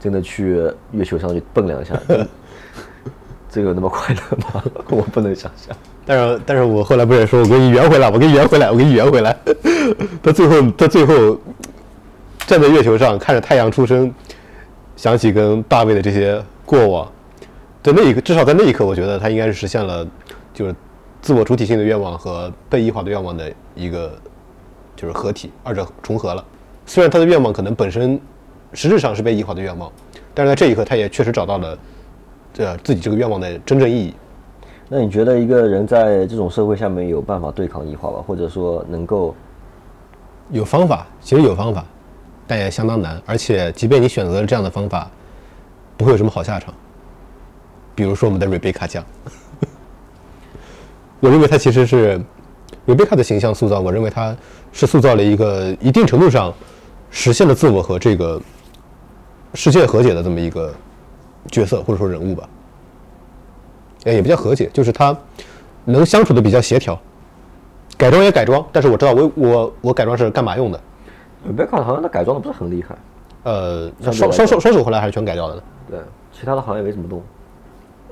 [0.00, 1.94] 真的去月球上去蹦两下，
[3.48, 4.64] 这个有那么快乐吗？
[4.90, 5.76] 我不能想象。
[6.04, 9.36] 但是但是我后来不是说我给你圆回来，我给你圆回来，我给你圆回来。
[10.20, 11.38] 他最后他最后
[12.48, 14.12] 站在月球上看着太阳出生，
[15.02, 17.10] 想起跟大卫的这些过往，
[17.82, 20.06] 在那一刻，至少在那一刻，我觉得他应该是实现了
[20.54, 20.72] 就是
[21.20, 24.16] 自我主体性的愿望和被异化的愿望的一个
[24.94, 26.44] 就是合体，二者重合了。
[26.86, 28.16] 虽然他的愿望可能本身
[28.74, 29.90] 实质上是被异化的愿望，
[30.34, 31.76] 但是在这一刻，他也确实找到了
[32.54, 34.14] 这自己这个愿望的真正意义。
[34.88, 38.22] 那你觉得一个人在这种社会下面有办法对抗异化吗？
[38.24, 39.34] 或者说能够
[40.50, 41.84] 有方法，其实有方法，
[42.52, 43.18] 但也相当难。
[43.24, 45.10] 而且，即便你选择了这样的方法，
[45.96, 46.74] 不会有什么好下场。
[47.94, 49.02] 比如说我们的瑞贝卡酱，
[51.18, 52.20] 我认为他其实是
[52.84, 54.36] 瑞贝卡的形象塑造，我认为他
[54.70, 56.52] 是塑造了一个一定程度上
[57.10, 58.38] 实现了自我和这个
[59.54, 60.74] 世界和解的这么一个
[61.50, 62.46] 角色或者说人物吧。
[64.04, 65.16] 哎，也不叫和解，就是他
[65.86, 67.00] 能相处的比较协调。
[67.96, 70.78] 改装也改装，但是我知道我我我改装是干嘛用的。
[71.50, 72.94] 贝卡好像他改装的不是很厉害，
[73.42, 75.62] 呃，双双手双手后来还是全改掉的呢。
[75.90, 75.98] 对，
[76.32, 77.22] 其他的好像也没怎么动。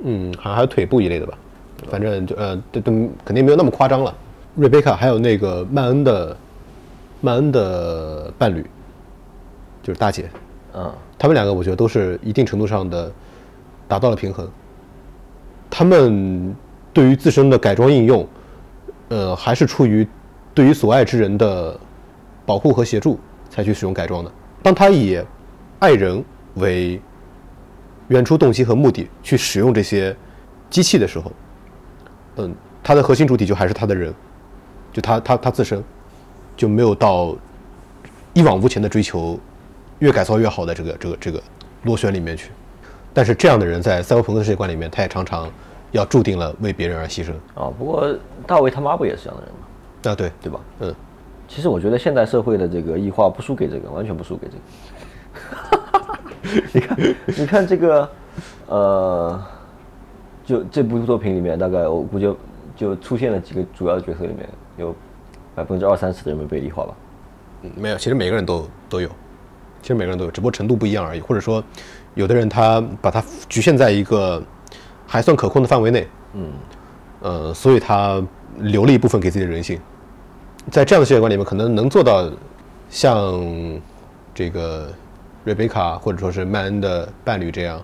[0.02, 1.34] 嗯，好像还有腿部一类的吧，
[1.88, 2.92] 反正就呃，都都
[3.24, 4.12] 肯定没有那么夸张了。
[4.56, 6.36] 瑞贝卡还有那个曼恩的
[7.20, 8.64] 曼恩的伴侣，
[9.82, 10.28] 就是大姐，
[10.74, 13.12] 嗯，他们两个我觉得都是一定程度上的
[13.86, 14.48] 达到了平衡。
[15.70, 16.56] 他们
[16.92, 18.26] 对于自身的改装应用，
[19.08, 20.06] 呃，还是出于
[20.52, 21.78] 对于所爱之人的
[22.50, 23.16] 保护和协助
[23.48, 24.32] 才去使用改装的。
[24.60, 25.22] 当他以
[25.78, 27.00] 爱人为
[28.08, 30.16] 原初动机和目的去使用这些
[30.68, 31.30] 机器的时候，
[32.38, 34.12] 嗯，他的核心主体就还是他的人，
[34.92, 35.80] 就他他他自身，
[36.56, 37.36] 就没有到
[38.32, 39.38] 一往无前的追求
[40.00, 41.40] 越改造越好的这个这个这个
[41.84, 42.50] 螺旋里面去。
[43.14, 45.48] 但是这样的人在赛博朋克世界观里面，他也常常
[45.92, 47.30] 要注定了为别人而牺牲。
[47.54, 48.12] 啊，不过
[48.44, 49.60] 大卫他妈不也是这样的人吗？
[50.10, 50.60] 啊，对，对吧？
[50.80, 50.94] 嗯，
[51.50, 54.62] 其实我觉得现代社会的这个异化不输给这个，完全不输给这个。
[56.72, 58.10] 你看，你看这个，
[58.68, 59.42] 呃，
[60.44, 62.36] 就这部作品里面，大概我估计就
[62.76, 64.94] 就出现了几个主要的角色里面，有
[65.52, 66.94] 百分之二三十的人没被异化吧？
[67.62, 69.08] 嗯没有，其实每个人都都有，
[69.82, 71.20] 其实每个人都有，只不过程度不一样而已。
[71.20, 71.62] 或者说，
[72.14, 74.40] 有的人他把它局限在一个
[75.04, 76.52] 还算可控的范围内，嗯，
[77.22, 78.22] 呃，所以他
[78.58, 79.80] 留了一部分给自己的人性。
[80.70, 82.30] 在这样的世界观里面，可能能做到
[82.90, 83.42] 像
[84.34, 84.92] 这个
[85.44, 87.80] 瑞贝卡或者说是曼恩的伴侣这样，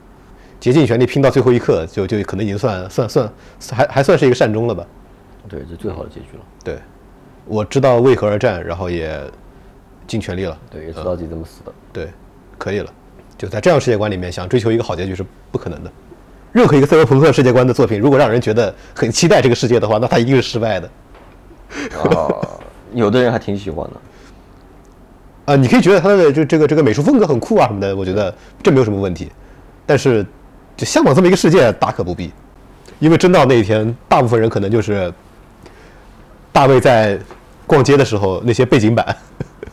[0.61, 3.33] 竭尽全力拼到最后一刻，就就可能已经算算算
[3.73, 4.85] 还还算是一个善终了吧。
[5.49, 6.45] 对，这最好的结局了。
[6.65, 6.79] 对，
[7.47, 9.21] 我知道为何而战，然后也
[10.07, 10.59] 尽全力了。
[10.71, 11.73] 对，也知道自己怎么死的。
[11.93, 12.09] 对，
[12.59, 12.93] 可以了。
[13.39, 15.91] 就在这样世界观里面，想追求一个好结局是不可能的。
[16.53, 20.91] 任何一个赛博朋克世界观的作品，如果让人觉得很期待这个世界的话，那它一定是失败的。
[21.99, 22.29] 啊，
[22.95, 23.97] 有的人还挺喜欢的。
[25.47, 29.31] 啊，你可以觉得他的这这个这个美术风格很酷啊什么的，我觉得这没有什么问题。
[29.87, 30.27] 但是
[30.77, 32.33] 就向往这么一个世界，大可不必，
[32.99, 35.13] 因为真到那一天，大部分人可能就是
[36.53, 37.17] 大卫在
[37.67, 39.17] 逛街的时候那些背景板，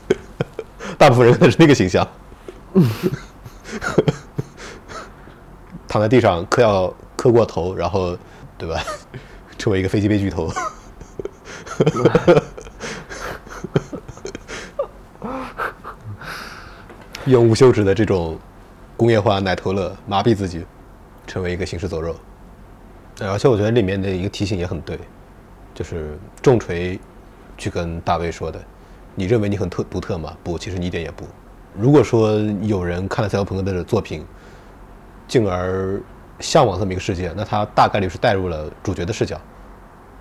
[1.00, 2.08] 大部分人可能是那个形象，
[5.88, 8.16] 躺在地上磕药磕过头，然后
[8.58, 8.80] 对吧，
[9.58, 10.52] 成为一个飞机杯巨头。
[11.78, 12.44] 呵呵呵
[17.26, 18.38] 用无休止的这种
[18.98, 20.66] 工业化奶头乐麻痹自己，
[21.26, 22.16] 成为一个行尸走肉。
[23.22, 25.00] 而且我觉得里面的一个提醒也很对，
[25.74, 27.00] 就是重锤
[27.58, 28.62] 去跟大卫说的
[29.16, 30.36] ：“你认为你很特独特吗？
[30.44, 31.26] 不，其实你一点也不。
[31.74, 34.26] 如果说有人看了赛博朋克的作品，
[35.28, 36.02] 进而
[36.40, 39.40] 向往这么一个世界，那他大概率是带入了主角的视角，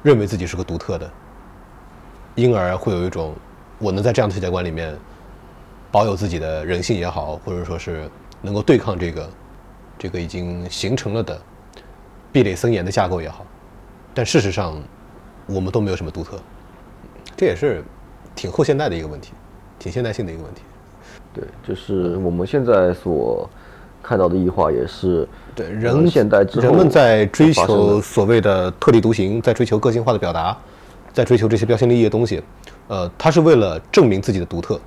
[0.02, 1.10] 认为自己是个独特的，
[2.34, 3.34] 因而会有一种
[3.78, 4.96] 我能在这样的世界观里面
[5.90, 8.08] 保有自己的人性也好，或者说是
[8.40, 9.30] 能够对抗这个
[9.98, 11.40] 这个已经形成了的
[12.32, 13.44] 壁垒森严的架构也好，
[14.14, 14.80] 但事实上
[15.46, 16.38] 我们都没有什么独特，
[17.36, 17.84] 这也是
[18.34, 19.32] 挺后现代的一个问题，
[19.78, 20.62] 挺现代性的一个问题。
[21.34, 23.48] 对，就是我们现在所
[24.02, 30.56] 看到的异化也是对呃人现代之后人们在追求所谓的特立独行，在追求个性化的表达，
[31.12, 32.42] 在追求这些标新立异的东西，
[32.88, 34.80] 呃，他是为了证明自己的独特，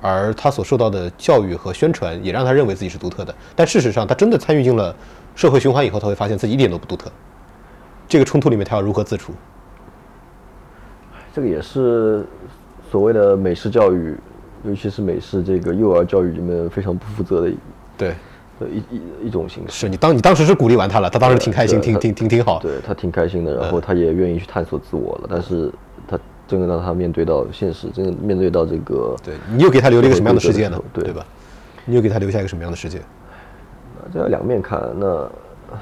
[0.00, 3.34] 而他所受到的教育和宣传也让他认为自己是独特的。
[3.56, 4.94] 但事实上，他真的参与进了
[5.34, 7.10] 社会循环以后，他会发现自己一点都不独特。
[8.06, 9.32] 这个冲突里面，他要如何自处？
[11.34, 12.26] 这个也是
[12.90, 14.14] 所谓的美式教育，
[14.64, 17.56] 尤其是美式这个幼儿教育里面非常不负责的一
[17.96, 18.14] 对，
[18.62, 19.72] 的一一一种形式。
[19.72, 22.60] 是你当你当时是鼓励完他了，他当时挺开心，挺挺挺挺好。
[22.60, 25.28] 对他挺开心的，然后他也愿意去探索自我了。
[25.28, 25.70] 但是
[26.06, 30.80] 他真的让他面对到现实，真的面对到这个，对你又给他留了一个什么样的世界呢？
[30.92, 31.26] 对对吧？
[31.84, 33.00] 你又给他留下一个什么样的世界？
[34.12, 34.80] 这要两面看。
[34.98, 35.28] 那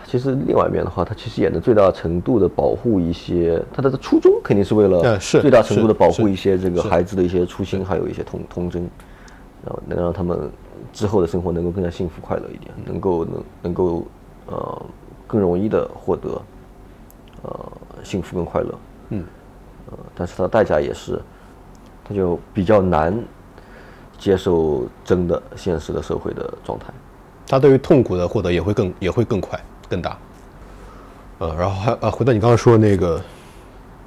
[0.06, 8.82] 其实另外一面的话，他其实也能最大程度的保护一些他的初衷，肯定是为了最大程度的保护一些这个孩子的一些初心，还有一些童童真，
[9.64, 10.38] 然后能让他们
[10.92, 14.06] 之后的生活能够更加幸福快乐一点，能够能能够
[14.46, 14.86] 呃
[15.26, 16.42] 更容易的获得
[17.42, 17.72] 呃
[18.02, 18.74] 幸福跟快乐。
[19.10, 19.24] 嗯，
[19.90, 21.20] 呃，但是它的代价也是，
[22.04, 23.16] 它就比较难
[24.18, 26.86] 接受真的现实的社会的状态。
[27.46, 30.16] 他对于痛苦的获得也会更也会更快更大。
[31.38, 33.20] 呃，然后还呃，回到你刚刚说那个，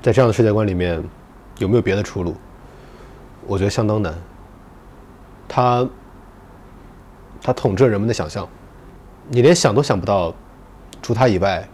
[0.01, 1.03] 在这样的世界观里面，
[1.57, 2.35] 有没有别的出路？
[3.47, 4.13] 我觉得相当难。
[5.47, 5.85] 他
[7.43, 8.47] 他统治人们的想象，
[9.27, 10.33] 你连想都想不到，
[11.01, 11.67] 除他以外，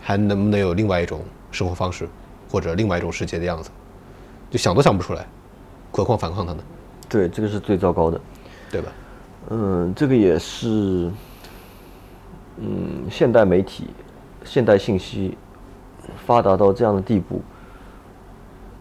[0.00, 2.06] 还能不能有另外一种生活方式，
[2.50, 3.70] 或者另外一种世界的样子？
[4.50, 5.26] 就想都想不出来，
[5.90, 6.62] 何况反抗他呢？
[7.08, 8.20] 对，这个是最糟糕的。
[8.70, 8.92] 对吧？
[9.50, 11.10] 嗯，这个也是，
[12.58, 13.88] 嗯，现代媒体、
[14.44, 15.36] 现代信息
[16.24, 17.42] 发达到这样的地步，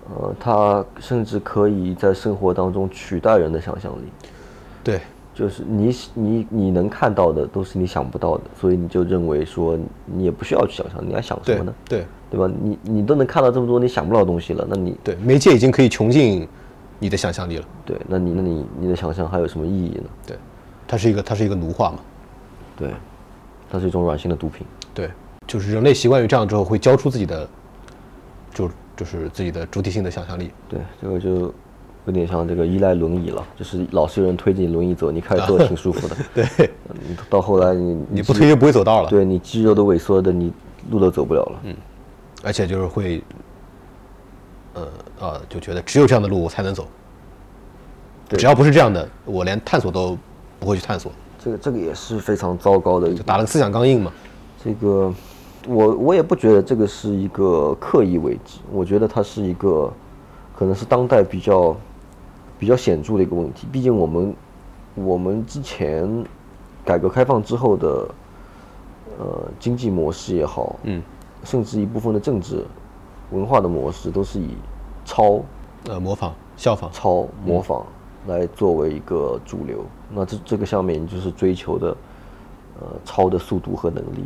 [0.10, 4.12] 呃，它甚至可以在生活当中取代人的想象力。
[4.84, 5.02] 对，
[5.34, 11.74] 就是你你你能看到的都是你想不到的，所以你就认为说你也不需要去想象，你还想什么呢？
[11.88, 12.52] 对对吧？
[12.62, 16.48] 你你都能看到这么多你想不到的东西了，那你对，媒介已经可以穷尽
[17.00, 17.66] 你的想象力了。
[17.86, 20.10] 对，那你那你你的想象还有什么意义呢？
[20.28, 20.38] 对，
[20.88, 22.00] 它是一个它是一个奴化嘛。
[22.78, 22.90] 对，
[23.70, 24.66] 它是一种软性的毒品。
[24.94, 25.10] 对，
[25.48, 27.48] 就是人类习惯于这样之后，会交出自己的，
[28.54, 30.52] 就就是自己的主体性的想象力。
[30.68, 31.54] 对，这个就
[32.06, 36.16] 有点像这个依赖轮椅了，就是老是有人推着你轮椅走，你开始坐得挺舒服的。
[36.34, 36.46] 对，
[36.90, 40.52] 嗯到后来你你不推就不会走道了。，对你肌肉都萎缩的，你
[40.90, 41.60] 路都走不了了。
[41.64, 41.76] 嗯，
[42.44, 43.24] 而且就是会，
[44.74, 44.88] 呃
[45.20, 46.88] 呃，就觉得只有这样的路我才能走。
[48.28, 50.18] 对只要不是这样的，我连探索都
[50.60, 54.12] 不会去探索，这个这个也是非常糟糕的一个就打了个思想钢印嘛。
[54.64, 55.14] 这个，
[55.68, 59.92] 我我也不觉得这个是一个刻意为之，我觉得它是一个，
[60.56, 61.76] 可能是当代比较
[62.62, 63.68] 比较显著的一个问题。
[63.72, 64.36] 毕竟我们
[64.94, 66.08] 我们之前
[66.86, 68.08] 改革开放之后的
[69.18, 71.02] 呃经济模式也好，嗯，
[71.44, 72.64] 甚至一部分的政治
[73.32, 74.50] 文化的模式都是以
[75.04, 75.42] 抄
[75.90, 76.88] 呃，模仿、效仿。
[76.94, 77.84] 抄模仿
[78.28, 79.84] 来作为一个主流。
[80.12, 81.98] 那这这个上面就是追求的
[82.80, 84.24] 呃抄的速度和能力。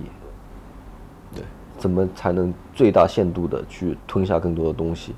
[1.34, 1.46] 对，
[1.78, 5.16] 怎么才能最大限度的去吞下更多的东西？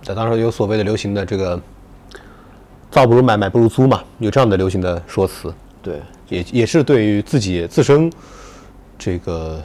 [0.00, 1.60] 在当时有所谓的流行的这个
[2.90, 5.52] “造不如买，买不如租”嘛，有这样的流行的说辞。
[5.82, 8.10] 对，也也是对于自己自身
[8.98, 9.62] 这个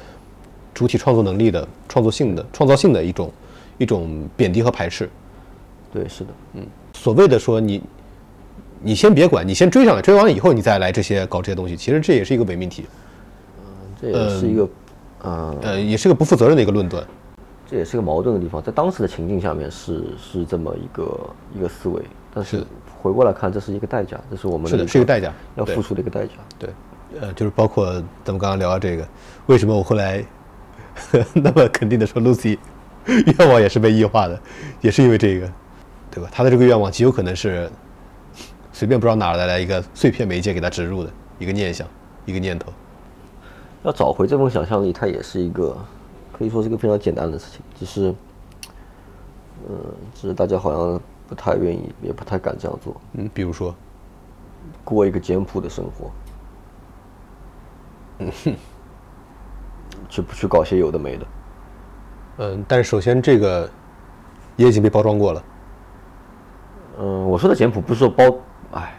[0.74, 3.32] 主体创作能力的创作性的创造性的一种
[3.78, 5.10] 一种贬低和排斥。
[5.94, 7.82] 对，是的，嗯，所谓的说你
[8.82, 12.86] 你先别管，你先追上来，追完了以后你再来这些搞这些东西，其实这也是一个伪命题。
[13.60, 13.66] 嗯
[14.02, 14.70] 这也是一个，
[15.22, 17.06] 呃，呃，也是个不负责任的一个论断。
[17.70, 21.20] 这也是个矛盾的地方，在当时的情境下面是是这么一个
[21.56, 22.02] 一个思维，
[22.34, 22.66] 但是是
[23.02, 26.34] 回过来看，这是一个代价，这是我们是的，是一个代价，要付出的一个代价。
[26.58, 26.70] 对，
[27.20, 27.92] 呃，就是包括
[28.24, 29.08] 咱们刚刚聊到这个，
[29.48, 30.24] 为什么我后来
[31.34, 32.58] 那么肯定的说 Lucy
[33.38, 34.40] 愿望也是被异化的，
[34.82, 35.52] 也是因为这个，
[36.10, 36.30] 对吧？
[36.32, 37.70] 他的这个愿望极有可能是
[38.72, 41.88] 随便不知道哪儿来的一个碎片媒介给他植入的一个念想，
[42.26, 42.72] 一个念头。
[43.84, 45.76] 要找回这份想象力，它也是一个
[46.32, 48.14] 可以说是一个非常简单的事情，只是，
[49.68, 49.76] 嗯，
[50.14, 51.02] 只是大家好像
[51.32, 53.74] 不太愿意，也不太敢这样做，嗯，比如说，
[54.84, 56.12] 过一个简朴的生活，
[58.18, 58.32] 嗯。
[58.44, 58.56] 哼
[60.10, 61.26] 去不去搞些有的没的。
[62.40, 63.70] 嗯，但是首先这个
[64.58, 65.44] 也已经被包装过了。
[67.00, 68.26] 嗯，我说的简朴不是说包，
[68.74, 68.94] 哎，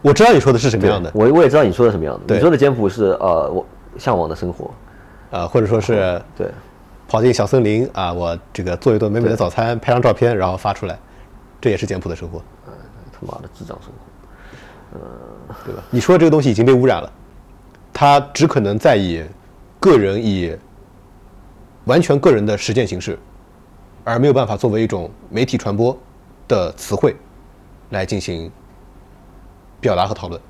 [0.00, 2.34] 我知道你说的是什么样的，我我也知道你说的什么样的。
[2.34, 3.66] 你说的简朴是呃，我
[3.98, 4.70] 向往的生活，
[5.30, 6.50] 啊，或者说是对，
[7.12, 10.98] 跑进小森林啊，我这个做一顿美美的早餐，拍张照片，然后发出来，
[11.60, 12.42] 这也是简朴的生活，
[13.12, 14.98] 他妈的智障生活。
[15.62, 15.82] 对吧？
[15.90, 17.12] 你说的这个东西已经被污染了，
[17.92, 19.22] 它只可能在以
[19.78, 20.56] 个人以
[21.84, 23.18] 完全个人的实践形式，
[24.04, 25.94] 而没有办法作为一种媒体传播
[26.48, 27.14] 的词汇
[27.90, 28.50] 来进行
[29.82, 30.40] 表达和讨论。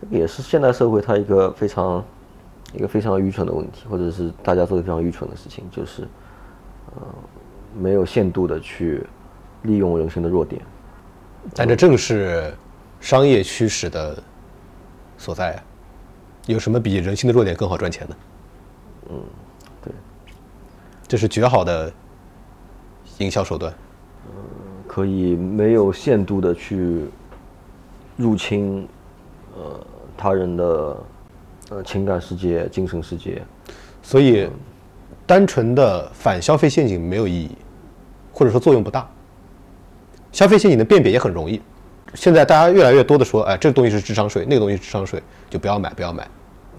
[0.00, 2.04] 这个也是现代社会它一个非常
[2.72, 6.02] 一个非常愚蠢的问题，或者是大家做的非常愚蠢的事情，就是
[6.94, 7.02] 呃
[7.76, 9.06] 没有限度的去
[9.62, 10.62] 利用人性的弱点。
[11.54, 12.52] 但这正是
[13.00, 14.22] 商业驱使的
[15.16, 15.62] 所在啊！
[16.46, 18.16] 有什么比人性的弱点更好赚钱的？
[19.82, 19.92] 对，
[21.08, 21.92] 这是绝好的
[23.18, 23.72] 营销手段。
[24.26, 24.32] 嗯
[24.86, 27.08] 可以没有限度的去
[28.16, 28.88] 入侵
[29.56, 30.96] 呃他人的
[31.70, 33.42] 呃情感世界、精神世界。
[34.02, 34.48] 所以，
[35.26, 37.50] 单纯的反消费陷阱没有意义，
[38.32, 39.08] 或者说作用不大。
[40.32, 41.60] 消费陷阱的辨别也很容易。
[42.14, 46.26] 现在大家越来越多的说，哎，这个东西是智商税，那个东西是智商税，就不要买，不要买。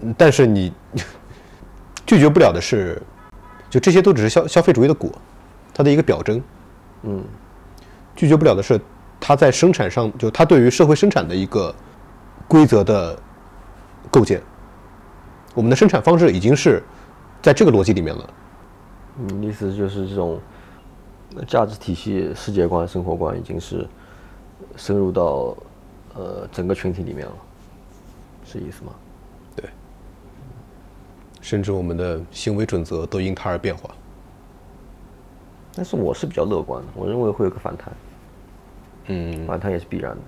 [0.02, 0.72] 嗯但是你
[2.04, 3.00] 拒绝不了的是，
[3.70, 5.10] 就这些都只是消消费主义的果，
[5.72, 6.42] 它的一个表征。
[7.04, 7.24] 嗯，
[8.14, 8.80] 拒绝不了的是，
[9.20, 11.74] 它在生产上，就它对于社会生产的一个
[12.46, 13.18] 规则的
[14.10, 14.42] 构建。
[15.54, 16.82] 我们的生产方式已经是
[17.40, 18.30] 在这个逻辑里面了。
[19.14, 20.40] 你意思就是这种
[21.46, 23.86] 价值体系、世界观、生活观已经是
[24.76, 25.56] 深入到
[26.14, 27.32] 呃整个群体里面了，
[28.46, 28.92] 是意思吗？
[29.54, 29.68] 对，
[31.40, 33.90] 甚至我们的行为准则都因它而变化。
[35.74, 37.92] 但是我是比较乐观的，我认为会有个反弹，
[39.06, 40.20] 嗯，反弹也是必然的。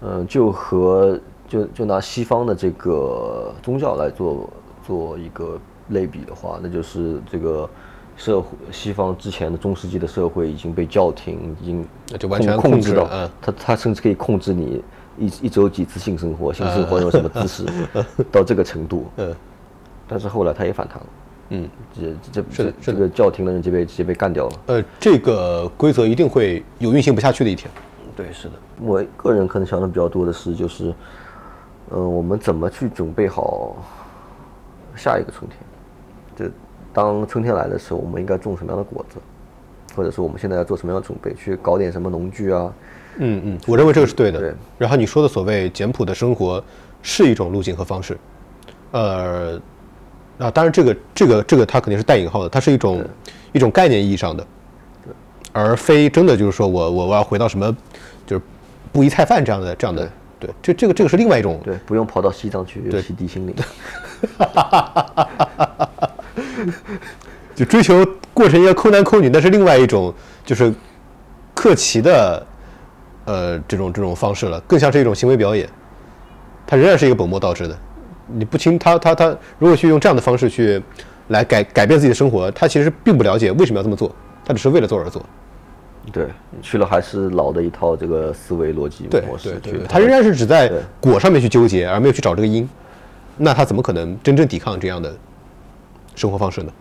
[0.00, 1.18] 嗯、就和
[1.48, 4.50] 就就拿西方的这个宗教来做
[4.86, 7.68] 做一个类比的话，那就是这个
[8.16, 11.86] 社会西方之前的中世纪的社会已经被教廷已经
[12.28, 13.08] 完全控制到
[13.40, 14.82] 他他甚至可以控制你
[15.18, 17.64] 一一周几次性生活，性生活有什么姿势，
[18.30, 19.06] 到这个程度。
[19.16, 19.34] 嗯
[20.10, 21.06] 但是后来他也反弹了，
[21.50, 24.52] 嗯，这这这这个教廷的人就被直接被干掉了。
[24.68, 27.70] 呃，这个规则一定会有运行不下去的一天。
[28.16, 28.54] 对，是的。
[28.80, 30.94] 我个人可能想的比较多的是，就是，
[31.90, 33.76] 呃，我们怎么去准备好
[34.94, 35.58] 下一个春天？
[36.36, 36.54] 就
[36.92, 39.16] 当春天来的时候，我们应该种什么样的果子，
[39.96, 41.34] 或者说我们现在要做什么样的准备？
[41.34, 42.72] 去搞点什么农具啊？
[43.16, 44.38] 嗯嗯，我认为这个是对的。
[44.38, 46.62] 对然后你说的所谓简朴的生活
[47.02, 48.18] 是一种路径和方式，
[48.92, 49.60] 呃，
[50.38, 53.04] 啊，当然这个这个这个它肯定是带引号的，它是一种
[53.52, 54.46] 一种概念意义上的，
[55.52, 57.74] 而非真的就是说我我我要回到什么
[58.26, 58.42] 就是
[58.92, 60.08] 布衣菜饭这样的这样的。
[60.40, 63.54] 对，这这个这个是另外一种对，不用跑到西藏去对洗地心灵。
[67.54, 70.14] 就追求过成一个抠男抠女，那是另外一种
[70.44, 70.72] 就是
[71.54, 72.46] 克奇的
[73.24, 75.68] 呃这种这种方式了，更像是一种行为表演。
[76.66, 77.76] 它仍然是一个本末倒置的。
[78.26, 80.80] 你不清他他他如果去用这样的方式去
[81.28, 84.14] 来改改变自己的生活，他其实并不了解为什么要这么做，
[84.44, 85.24] 他只是为了做而做。
[86.12, 86.26] 对，
[86.62, 92.68] 去了还是老的一套这个思维逻辑模式对对他仍然是只在果上面去纠结，而没有去找这个因。
[93.36, 95.14] 那他怎么可能真正抵抗这样的
[96.14, 96.72] 生活方式呢？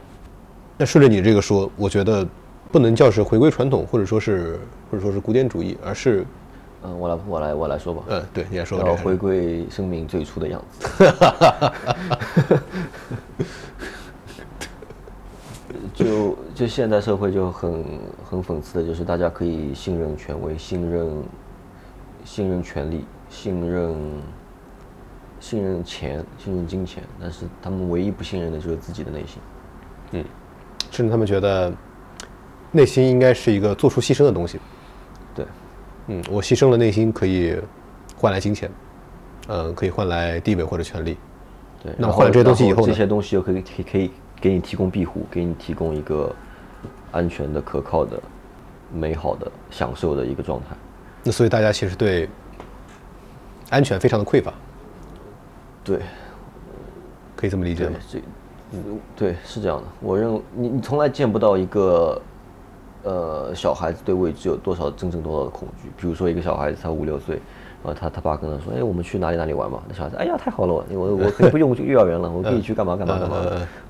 [0.78, 2.28] 那顺着你这个说，我觉得
[2.71, 4.59] 不能叫是回归传统，或者说是
[4.91, 6.25] 或者说是古典主义，而是
[6.84, 8.03] 嗯，我来我来我来说吧。
[8.07, 10.88] 嗯，对，你来说要回归生命最初的样子。
[15.97, 17.83] 就就现代社会就很
[18.23, 21.23] 很讽刺的，就是大家可以信任权威、信任
[22.23, 23.95] 信任权力、信任
[25.39, 29.41] 信任钱，信任金钱，但是他们唯一不信任的就是自己的内心。
[30.11, 30.23] 嗯
[30.91, 31.73] 甚至他们觉得
[32.71, 34.59] 内心应该是一个做出牺牲的东西。
[35.35, 35.45] 对，
[36.07, 37.57] 嗯，我牺牲了内心可以
[38.15, 38.71] 换来金钱，
[39.47, 41.17] 嗯，可以换来地位或者权利。
[41.83, 46.33] 对，那换了这些东西以后呢这些东西又可以可以可以给你提供庇护，给你提供一个
[47.11, 48.21] 安全的、可靠的、
[48.93, 50.75] 美好的、享受的一个状态。
[51.23, 52.29] 那所以大家其实对
[53.69, 54.53] 安全非常的匮乏，
[55.83, 55.99] 对，
[57.35, 58.19] 可以这么理解吗？，这，
[58.71, 59.83] 嗯对，是这样的。
[59.99, 62.21] 我认为你你从来见不到一个，
[63.03, 65.89] 呃，小孩子对未知有多少真正多少的恐惧。
[65.97, 67.41] 比如说一个小孩子才五六岁，
[67.84, 69.82] 然后他他爸跟他说，哎，我们去哪里哪里玩嘛。
[69.88, 73.38] 那小孩子，哎呀，太好了，我我我可以不用去幼儿园了，我可以去干嘛干嘛干嘛，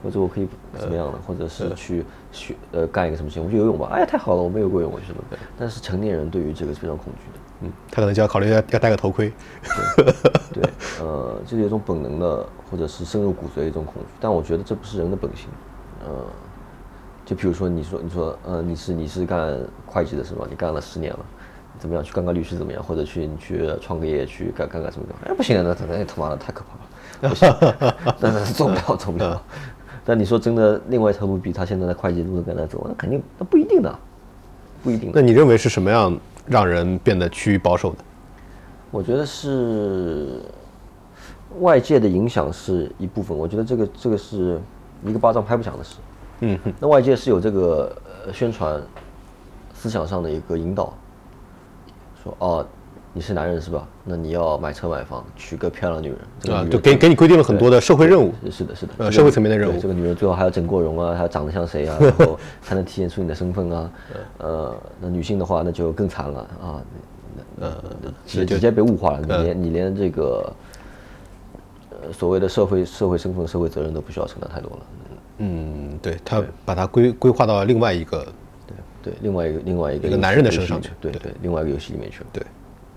[0.03, 3.89] 或者我可以怎么样的，或者是去学呃干一个什么事情，我们去游泳吧。
[3.91, 5.23] 哎呀，太好了，我没有过游泳，我去什么？
[5.57, 7.39] 但是成年人对于这个是非常恐惧的。
[7.61, 9.31] 嗯，他可能就要考虑要要戴个头盔。
[10.53, 10.63] 对，
[11.01, 15.47] 呃，这是一种本能的，或者是深入骨髓的一种恐惧，但我觉得这不是人的本性。
[16.05, 16.11] 呃，
[17.25, 20.45] 就比如说你说你说呃你是你是干会计的是吧？
[20.47, 21.19] 你干了十年了，
[21.79, 22.83] 怎么样去干个律师怎么样？
[22.83, 25.31] 或者去你去创个业去干干个什么的？
[25.31, 27.49] 哎不行，那那他妈的太可怕了，不行，
[28.19, 29.41] 那那做不了做不了。
[30.05, 33.99] 但你说真的，另外一条路比他现在的会计路更难走，那肯定那不一定的，
[34.81, 35.21] 不一定那。
[35.21, 37.97] 你认为是什么样让人变得趋于保守的？
[38.89, 40.41] 我觉得是
[41.59, 44.59] 外界的影响是一部分，我觉得这个这个是
[45.03, 45.95] 一个巴掌拍不响的事。
[46.39, 47.93] 嗯，那外界是有这个
[48.27, 48.81] 呃宣传
[49.73, 50.93] 思想上的一个引导，
[52.27, 52.67] 说哦，
[53.13, 53.87] 你是男人是吧？
[54.03, 56.17] 那你要买车买房，娶个漂亮女人。
[56.39, 58.33] 这个啊，女人就给给你规定了很多的社会任务。
[58.51, 63.91] 是的，是的，呃这个社会层面的任务这个女人最后还要整过容啊，还要长得像谁啊，然后 才能体现出你的身份啊。
[64.39, 66.81] 呃，那女性的话，那就更惨了啊，
[67.59, 67.71] 呃，
[68.25, 70.53] 直接直接被物化了，你连你连这个
[71.91, 74.79] 呃所谓的社会社会身份、社会责任都不需要承担太多了。
[75.39, 78.25] 嗯，对他把它规规划到另外一个，
[79.07, 82.25] 对，另外一个另外一个一个男人的身上游戏里面对对，另外一个游戏里面去了。
[82.33, 82.43] 对，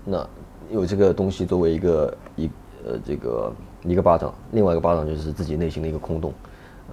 [0.03, 0.29] 那
[0.69, 2.49] 有这个东西作为一个一
[2.85, 3.53] 呃这个
[3.83, 6.33] 一个巴掌，另外一个巴掌就是自己内心的一个空洞，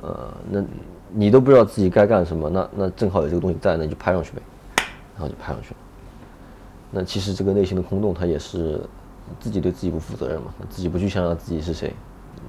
[0.02, 0.64] 呃，那
[1.10, 4.42] 你都不知道自己该干什么，那那正好有这个东西在，那你就拍上去呗，
[5.14, 5.76] 然后就拍上去了。
[6.90, 8.80] 那其实这个内心的空洞，它也是
[9.40, 11.92] 自己对自己不负责任嘛，自己不去想想自己是谁，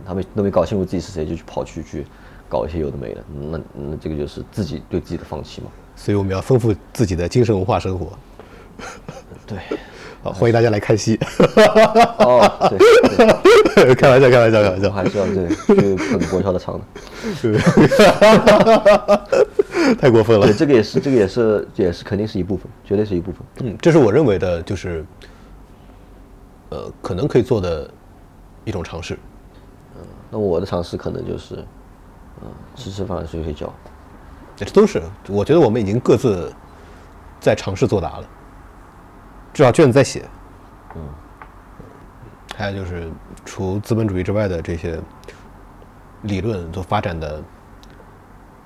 [0.06, 2.06] 他们都没搞清楚自己是谁，就去跑去去
[2.48, 5.68] 搞一些有的没的，那那这个就是自己对自己的放弃嘛。
[6.02, 8.18] 所以我们要丰富自己的精神文化生活。
[9.46, 9.60] 对，
[10.24, 11.20] 好，欢迎大家来看戏。
[12.20, 12.80] 哦，对，
[13.84, 14.90] 对 开玩笑，开玩笑，开玩笑。
[14.90, 16.86] 还是要对去捧国校的场的。
[20.00, 20.56] 太过分了对，。
[20.56, 23.42] 这个也是，这个也是，也是肯定是一部分，绝对是一部分。
[23.60, 25.06] 嗯，这是我认为的，就是，
[26.70, 27.92] 呃，可能可以做的
[28.64, 29.16] 一种尝试。
[29.96, 31.56] 嗯那我的尝试可能就是，
[32.42, 33.74] 嗯、吃吃饭、睡睡觉。
[34.66, 36.54] 这都是，我觉得我们已经各自
[37.40, 38.28] 在尝试作答了，
[39.54, 40.26] 至少卷子在写。
[40.96, 41.02] 嗯，
[42.56, 43.10] 还有就是，
[43.46, 45.00] 除资本主义之外的这些
[46.24, 47.42] 理论都发展的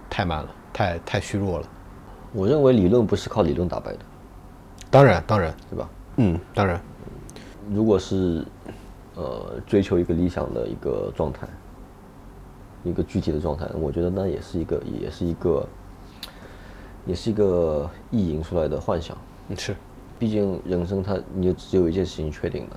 [0.10, 1.68] 太慢了，太太虚弱了。
[2.32, 4.00] 我认为理论不是靠理论打败的，
[4.90, 5.90] 当然，当然，对吧？
[6.16, 6.82] 嗯，当然，
[7.72, 8.44] 如果是
[9.16, 11.48] 呃追求一个理想的一个状态，
[12.84, 15.68] 一个具体的状态，我觉得那也是一个，也是一个，
[17.06, 19.18] 也是一个意淫出来的幻想。
[19.50, 19.76] 嗯是，
[20.18, 22.76] 毕竟人生它你就只有一件事情确定的，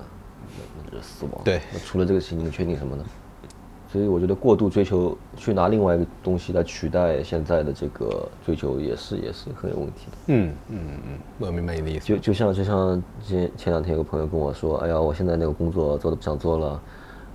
[0.56, 1.40] 那那就是死亡。
[1.44, 3.04] 对那除了这个事情，你能确定什么呢？
[3.92, 10.16] 所以我觉得过度追求，去拿另外一个东西来取代现在的这个追求，也是也是很有问题的。
[10.26, 12.06] 嗯嗯嗯，我明白你的意思。
[12.06, 16.82] 就就像就像前前两天有个朋友跟我说，哎呀，我现在那个工作做的不想做了，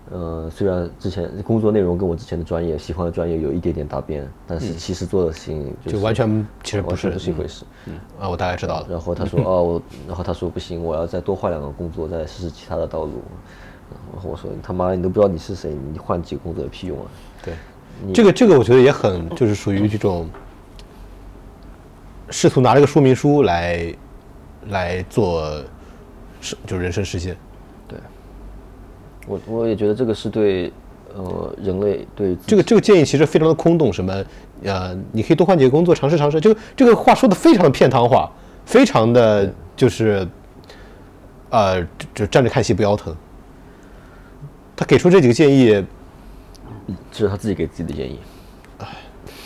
[0.09, 7.63] 呃，虽然之前工作内容跟我之前的专业喜欢的专业有一点点搭边，但是其实做的事情就是就完全其实不是不是一回事。
[7.85, 8.87] 嗯啊，我大概知道了。
[8.89, 13.21] 然后他说 哦，我，然后他说不行，我要再多换两个工作，再试试其他的道路。
[14.13, 17.05] 然后我说他妈你都不知道你是谁，你换几个工作有屁用啊？
[17.43, 17.53] 对，
[18.13, 20.29] 这个这个我觉得也很就是属于这种
[22.29, 23.95] 试图拿这个说明书来
[24.67, 25.43] 来做
[26.41, 27.37] 是就是人生实现。
[29.21, 30.71] 对，我我也觉得这个是对
[31.15, 34.13] 呃人类对这个这个建议其实非常的空洞，什么
[34.63, 36.39] 呃，你可以多换几个工作，尝试尝试。
[36.39, 38.31] 这个这个话说的非常的片汤话，
[38.65, 40.27] 非常的就是
[41.49, 43.15] 呃，就就站着看戏不腰疼。
[44.75, 45.85] 他给出这几个建议，
[47.11, 48.19] 这是他自己给自己的建议。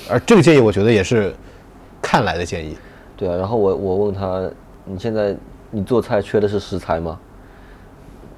[0.07, 1.33] 而这个建议我觉得也是
[2.01, 2.77] 看来的建议。
[3.17, 4.47] 对啊，然后我我问他，
[4.85, 5.35] 你现在
[5.71, 7.19] 你做菜缺的是食材吗？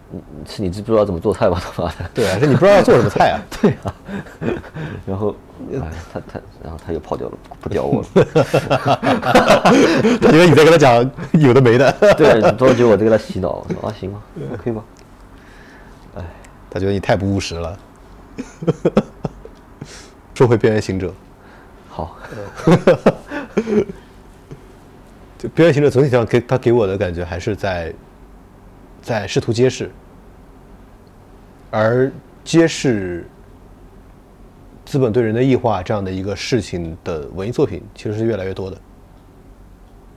[0.10, 1.62] 你是你知不知道怎么做菜吧？
[1.62, 3.38] 他妈的，对啊，是你不知道要做什么菜啊？
[3.62, 3.94] 对啊，
[5.06, 5.36] 然后，
[5.74, 5.80] 哎，
[6.14, 8.08] 他他，然后他又跑掉了，不屌我了。
[10.22, 14.22] 他觉得你在跟他讲有的没的， 对，多久我在给他洗脑，我说啊，行吧
[14.54, 14.84] ，OK 吧。
[16.70, 17.78] 他觉得你太不务实了。
[20.36, 21.12] 说回边缘行者，
[21.90, 22.18] 好，
[25.38, 27.92] 就边缘行者总体上给他给我的感觉还是在
[29.08, 29.90] 在试图揭示，
[31.72, 32.12] 而
[32.44, 33.26] 揭示
[34.84, 38.78] 资本对人的异化这样的一个事情的文艺作品其实是越来越多的，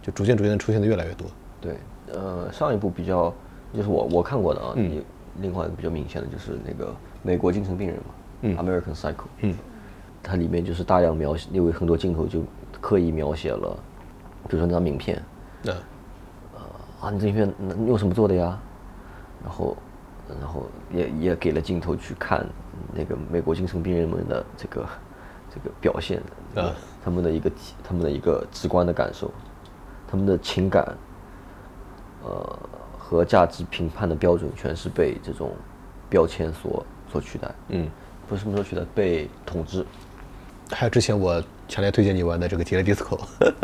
[0.03, 1.29] 就逐渐逐渐出现的越来越多。
[1.61, 1.77] 对，
[2.13, 3.33] 呃，上一部比较
[3.73, 5.01] 就是我我看过的啊，嗯。
[5.41, 8.05] 另外一个比较明显的就是那个美国精神病人嘛，
[8.43, 9.57] 嗯，American Psycho，嗯，
[10.21, 12.43] 它里面就是大量描写，因为很多镜头就
[12.81, 13.79] 刻意描写了，
[14.49, 15.23] 比如说那张名片。
[15.63, 15.73] 那
[17.01, 18.59] 啊，你这名片嗯用什么做的呀？
[19.43, 19.77] 然后，
[20.41, 22.47] 然后也也给了镜头去看
[22.93, 24.87] 那个美国精神病人们的这个
[25.55, 26.21] 这个表现，
[26.55, 27.51] 啊他们的一个
[27.83, 29.31] 他们的一个直观的感受，
[30.07, 30.87] 他们的情感，
[32.23, 32.59] 呃
[32.99, 35.53] 和价值评判的标准全是被这种
[36.09, 37.89] 标签所所取代，嗯，
[38.29, 39.85] 不是什么说取代，被统治。
[40.71, 43.19] 还有之前我强烈推荐你玩的这个《极乐 disco》，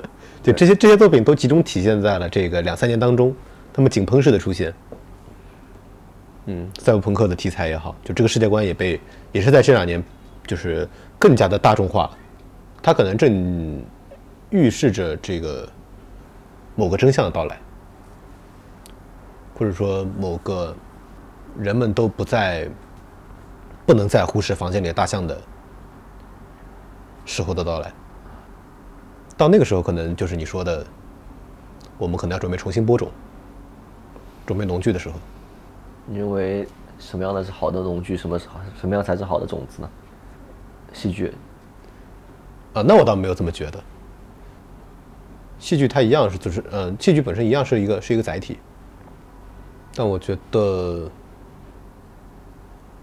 [0.43, 3.33] 对这些这些作品都集中体现在了这个两三年当中，
[3.72, 4.74] 他们井喷式的出现。
[6.47, 9.01] 嗯，赛博朋克的题材也好，就这个世界观也被
[9.33, 10.03] 也是在这两年
[10.47, 10.89] 就是
[11.19, 12.09] 更加的大众化，
[12.81, 13.83] 它可能正
[14.51, 15.69] 预示着这个
[16.77, 17.59] 某个真相的到来，
[19.59, 20.75] 或者说某个
[21.59, 22.69] 人们都不再
[23.85, 25.37] 不能再忽视房间里的大象的
[27.25, 27.93] 时候的到来。
[29.37, 30.87] 到那个时候，可能就是你说的，
[31.99, 33.11] 我们可能要准备重新播种，
[34.47, 35.17] 准备农具的时候。
[36.07, 36.67] 你认为
[36.99, 38.17] 什么样的是好的农具？
[38.17, 39.91] 什么是好什么样才是好的种子呢？
[40.93, 41.35] 戏剧，
[42.73, 43.83] 啊，那我倒没有这么觉得。
[45.59, 48.59] 戏剧它一样是，就是，嗯、戏剧本身一样是一个是一个载体，
[49.95, 51.11] 但我觉得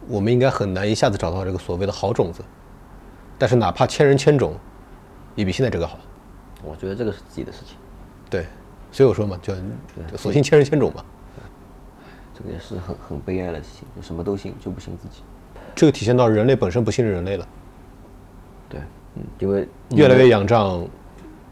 [0.08, 2.44] 我们应该很难一下子找到这个所谓的好种子，
[3.38, 4.56] 但是哪怕千人千种，
[5.36, 6.00] 也比现在这个好。
[6.64, 7.76] 我觉得这个是自己的事情，
[8.30, 8.46] 对，
[8.92, 9.54] 所以我说嘛，就
[10.10, 11.04] 就索性千人千种嘛。
[12.34, 15.22] 这个也是很很悲哀的事情，就什么都信，就不信自己。
[15.76, 17.48] 这个体现到人类本身不信任人类了，
[18.70, 18.80] 对，
[19.16, 20.86] 嗯，因为越来越仰仗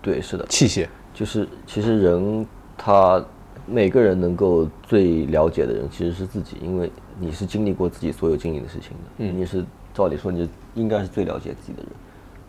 [0.02, 0.88] 对，是的，器械。
[1.14, 3.24] 就是其实人他
[3.66, 9.64] 每个人能够最了解的人其实是自己，因为你是经历过自己所有经历的事情的，嗯你是
[9.94, 11.92] 照理说你应该是最了解自己的人，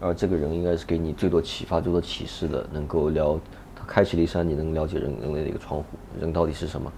[0.00, 3.38] 而这个人应该是给你最多启发、最多启示的，能够了
[3.74, 5.84] 他开启了一扇你能了解人人类的一个窗户，
[6.20, 6.90] 人到底是什么，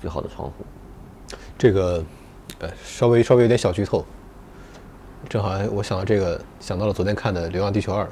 [0.00, 0.54] 最好的窗户。
[1.56, 2.04] 这个，
[2.60, 4.04] 呃，稍微稍微有点小剧透。
[5.28, 8.04] 正好我想到这个，想到了昨天看的《流浪地球二》。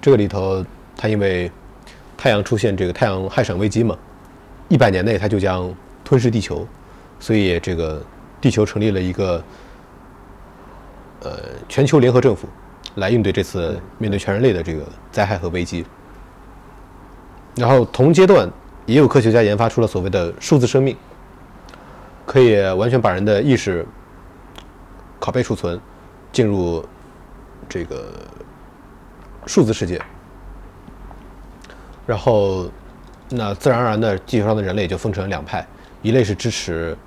[0.00, 0.64] 这个里头，
[0.96, 1.50] 它因为
[2.16, 3.96] 太阳出现这个太阳氦闪危机嘛，
[4.68, 5.74] 一百年内它就将
[6.04, 6.66] 吞噬地球，
[7.18, 8.02] 所以这个
[8.40, 9.42] 地球成立了一个
[11.22, 12.46] 呃全球联合政府，
[12.96, 15.84] 来应对这次面对全人类的这个灾害和危机。
[17.56, 18.48] 然后同阶段
[18.86, 20.96] 也有科学家研发出了所谓的数字生命。
[22.24, 23.86] 可以完全把人的意识
[25.20, 25.80] 拷贝储存，
[26.32, 26.84] 进入
[27.68, 28.12] 这个
[29.46, 30.02] 数字世界，
[32.04, 32.68] 然后
[33.28, 35.64] 那自然而然的地球上的人类就分成两派，
[36.02, 36.98] 一类是支持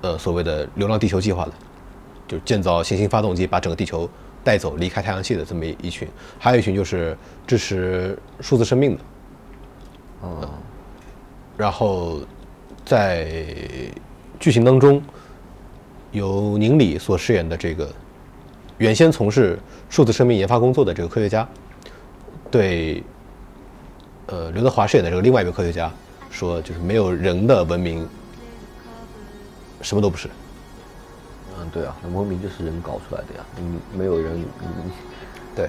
[0.00, 1.52] 呃所谓的“流浪地球”计划的，
[2.26, 4.10] 就是建造行星发动机把整个地球
[4.42, 6.08] 带走离开太阳系的这么一群，
[6.40, 9.02] 还有一群就是支持数字生命的，
[10.24, 10.48] 嗯，
[11.60, 12.20] 然后
[12.86, 13.26] 在
[14.38, 15.02] 剧情当中，
[16.10, 17.86] 由宁理所饰演的这个
[18.78, 19.58] 原先从事
[19.90, 21.46] 数字生命研发工作的这个科学家，
[22.50, 23.04] 对
[24.28, 25.92] 呃刘德华饰演的这个另外一个科学家
[26.30, 28.08] 说，就是没有人的文明，
[29.82, 30.30] 什么都不是。
[31.58, 34.90] 嗯，对啊，那文明就是人搞出来的呀，嗯，没有人，嗯，
[35.54, 35.68] 对，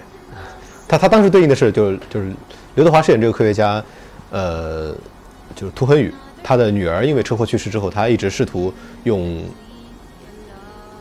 [0.87, 2.31] 他他当时对应的是就是就是
[2.75, 3.83] 刘德华饰演这个科学家，
[4.31, 4.95] 呃，
[5.55, 8.73] 就是涂恒宇，他的女儿因为车祸去世之后，他一直试图
[9.03, 9.43] 用，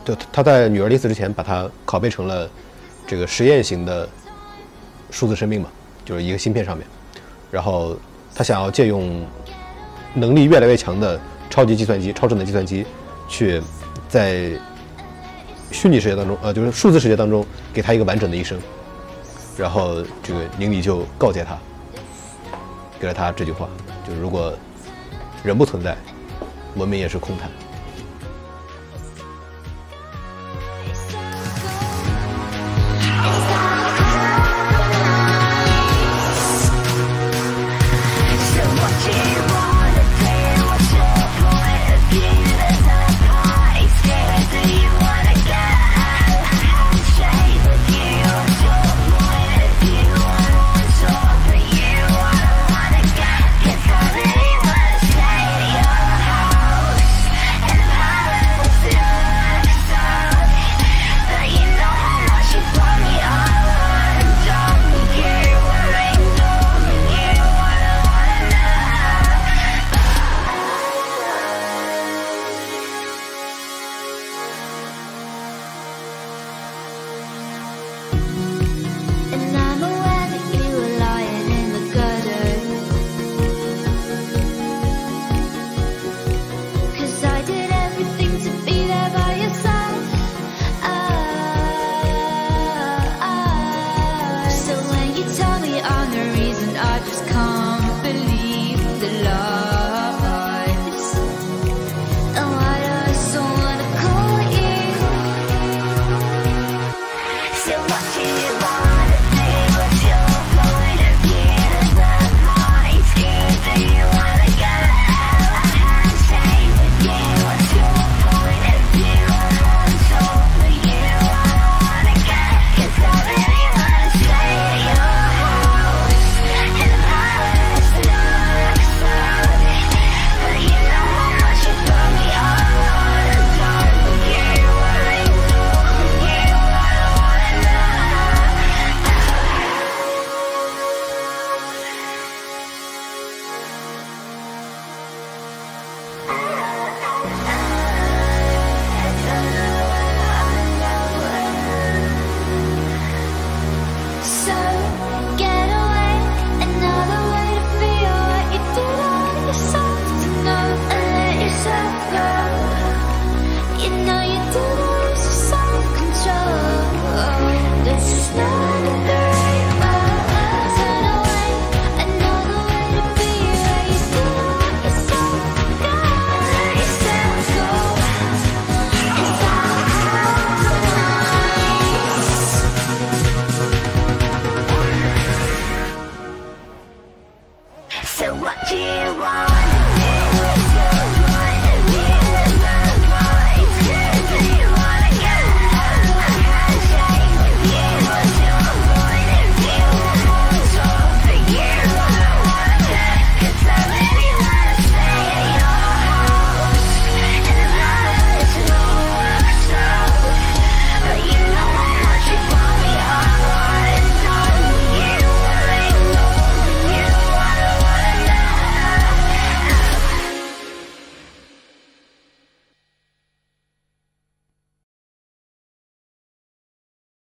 [0.03, 2.49] 就他在女儿临死之前把它拷贝成了
[3.07, 4.07] 这个实验型的
[5.09, 5.69] 数字生命嘛，
[6.05, 6.85] 就是一个芯片上面，
[7.51, 7.95] 然后
[8.33, 9.25] 他想要借用
[10.13, 12.85] 能力越来越强的超级计算机、超智能计算机，
[13.27, 13.61] 去
[14.07, 14.51] 在
[15.71, 18.59] 虚拟世界当中，呃，就是数字世界当中，给他一个完整的一生。
[19.57, 21.57] 然后这个宁理就告诫他，
[22.99, 23.69] 给了他这句话，
[24.19, 24.53] 如果
[25.43, 25.95] 人不存在，
[26.75, 27.49] 文明也是空谈。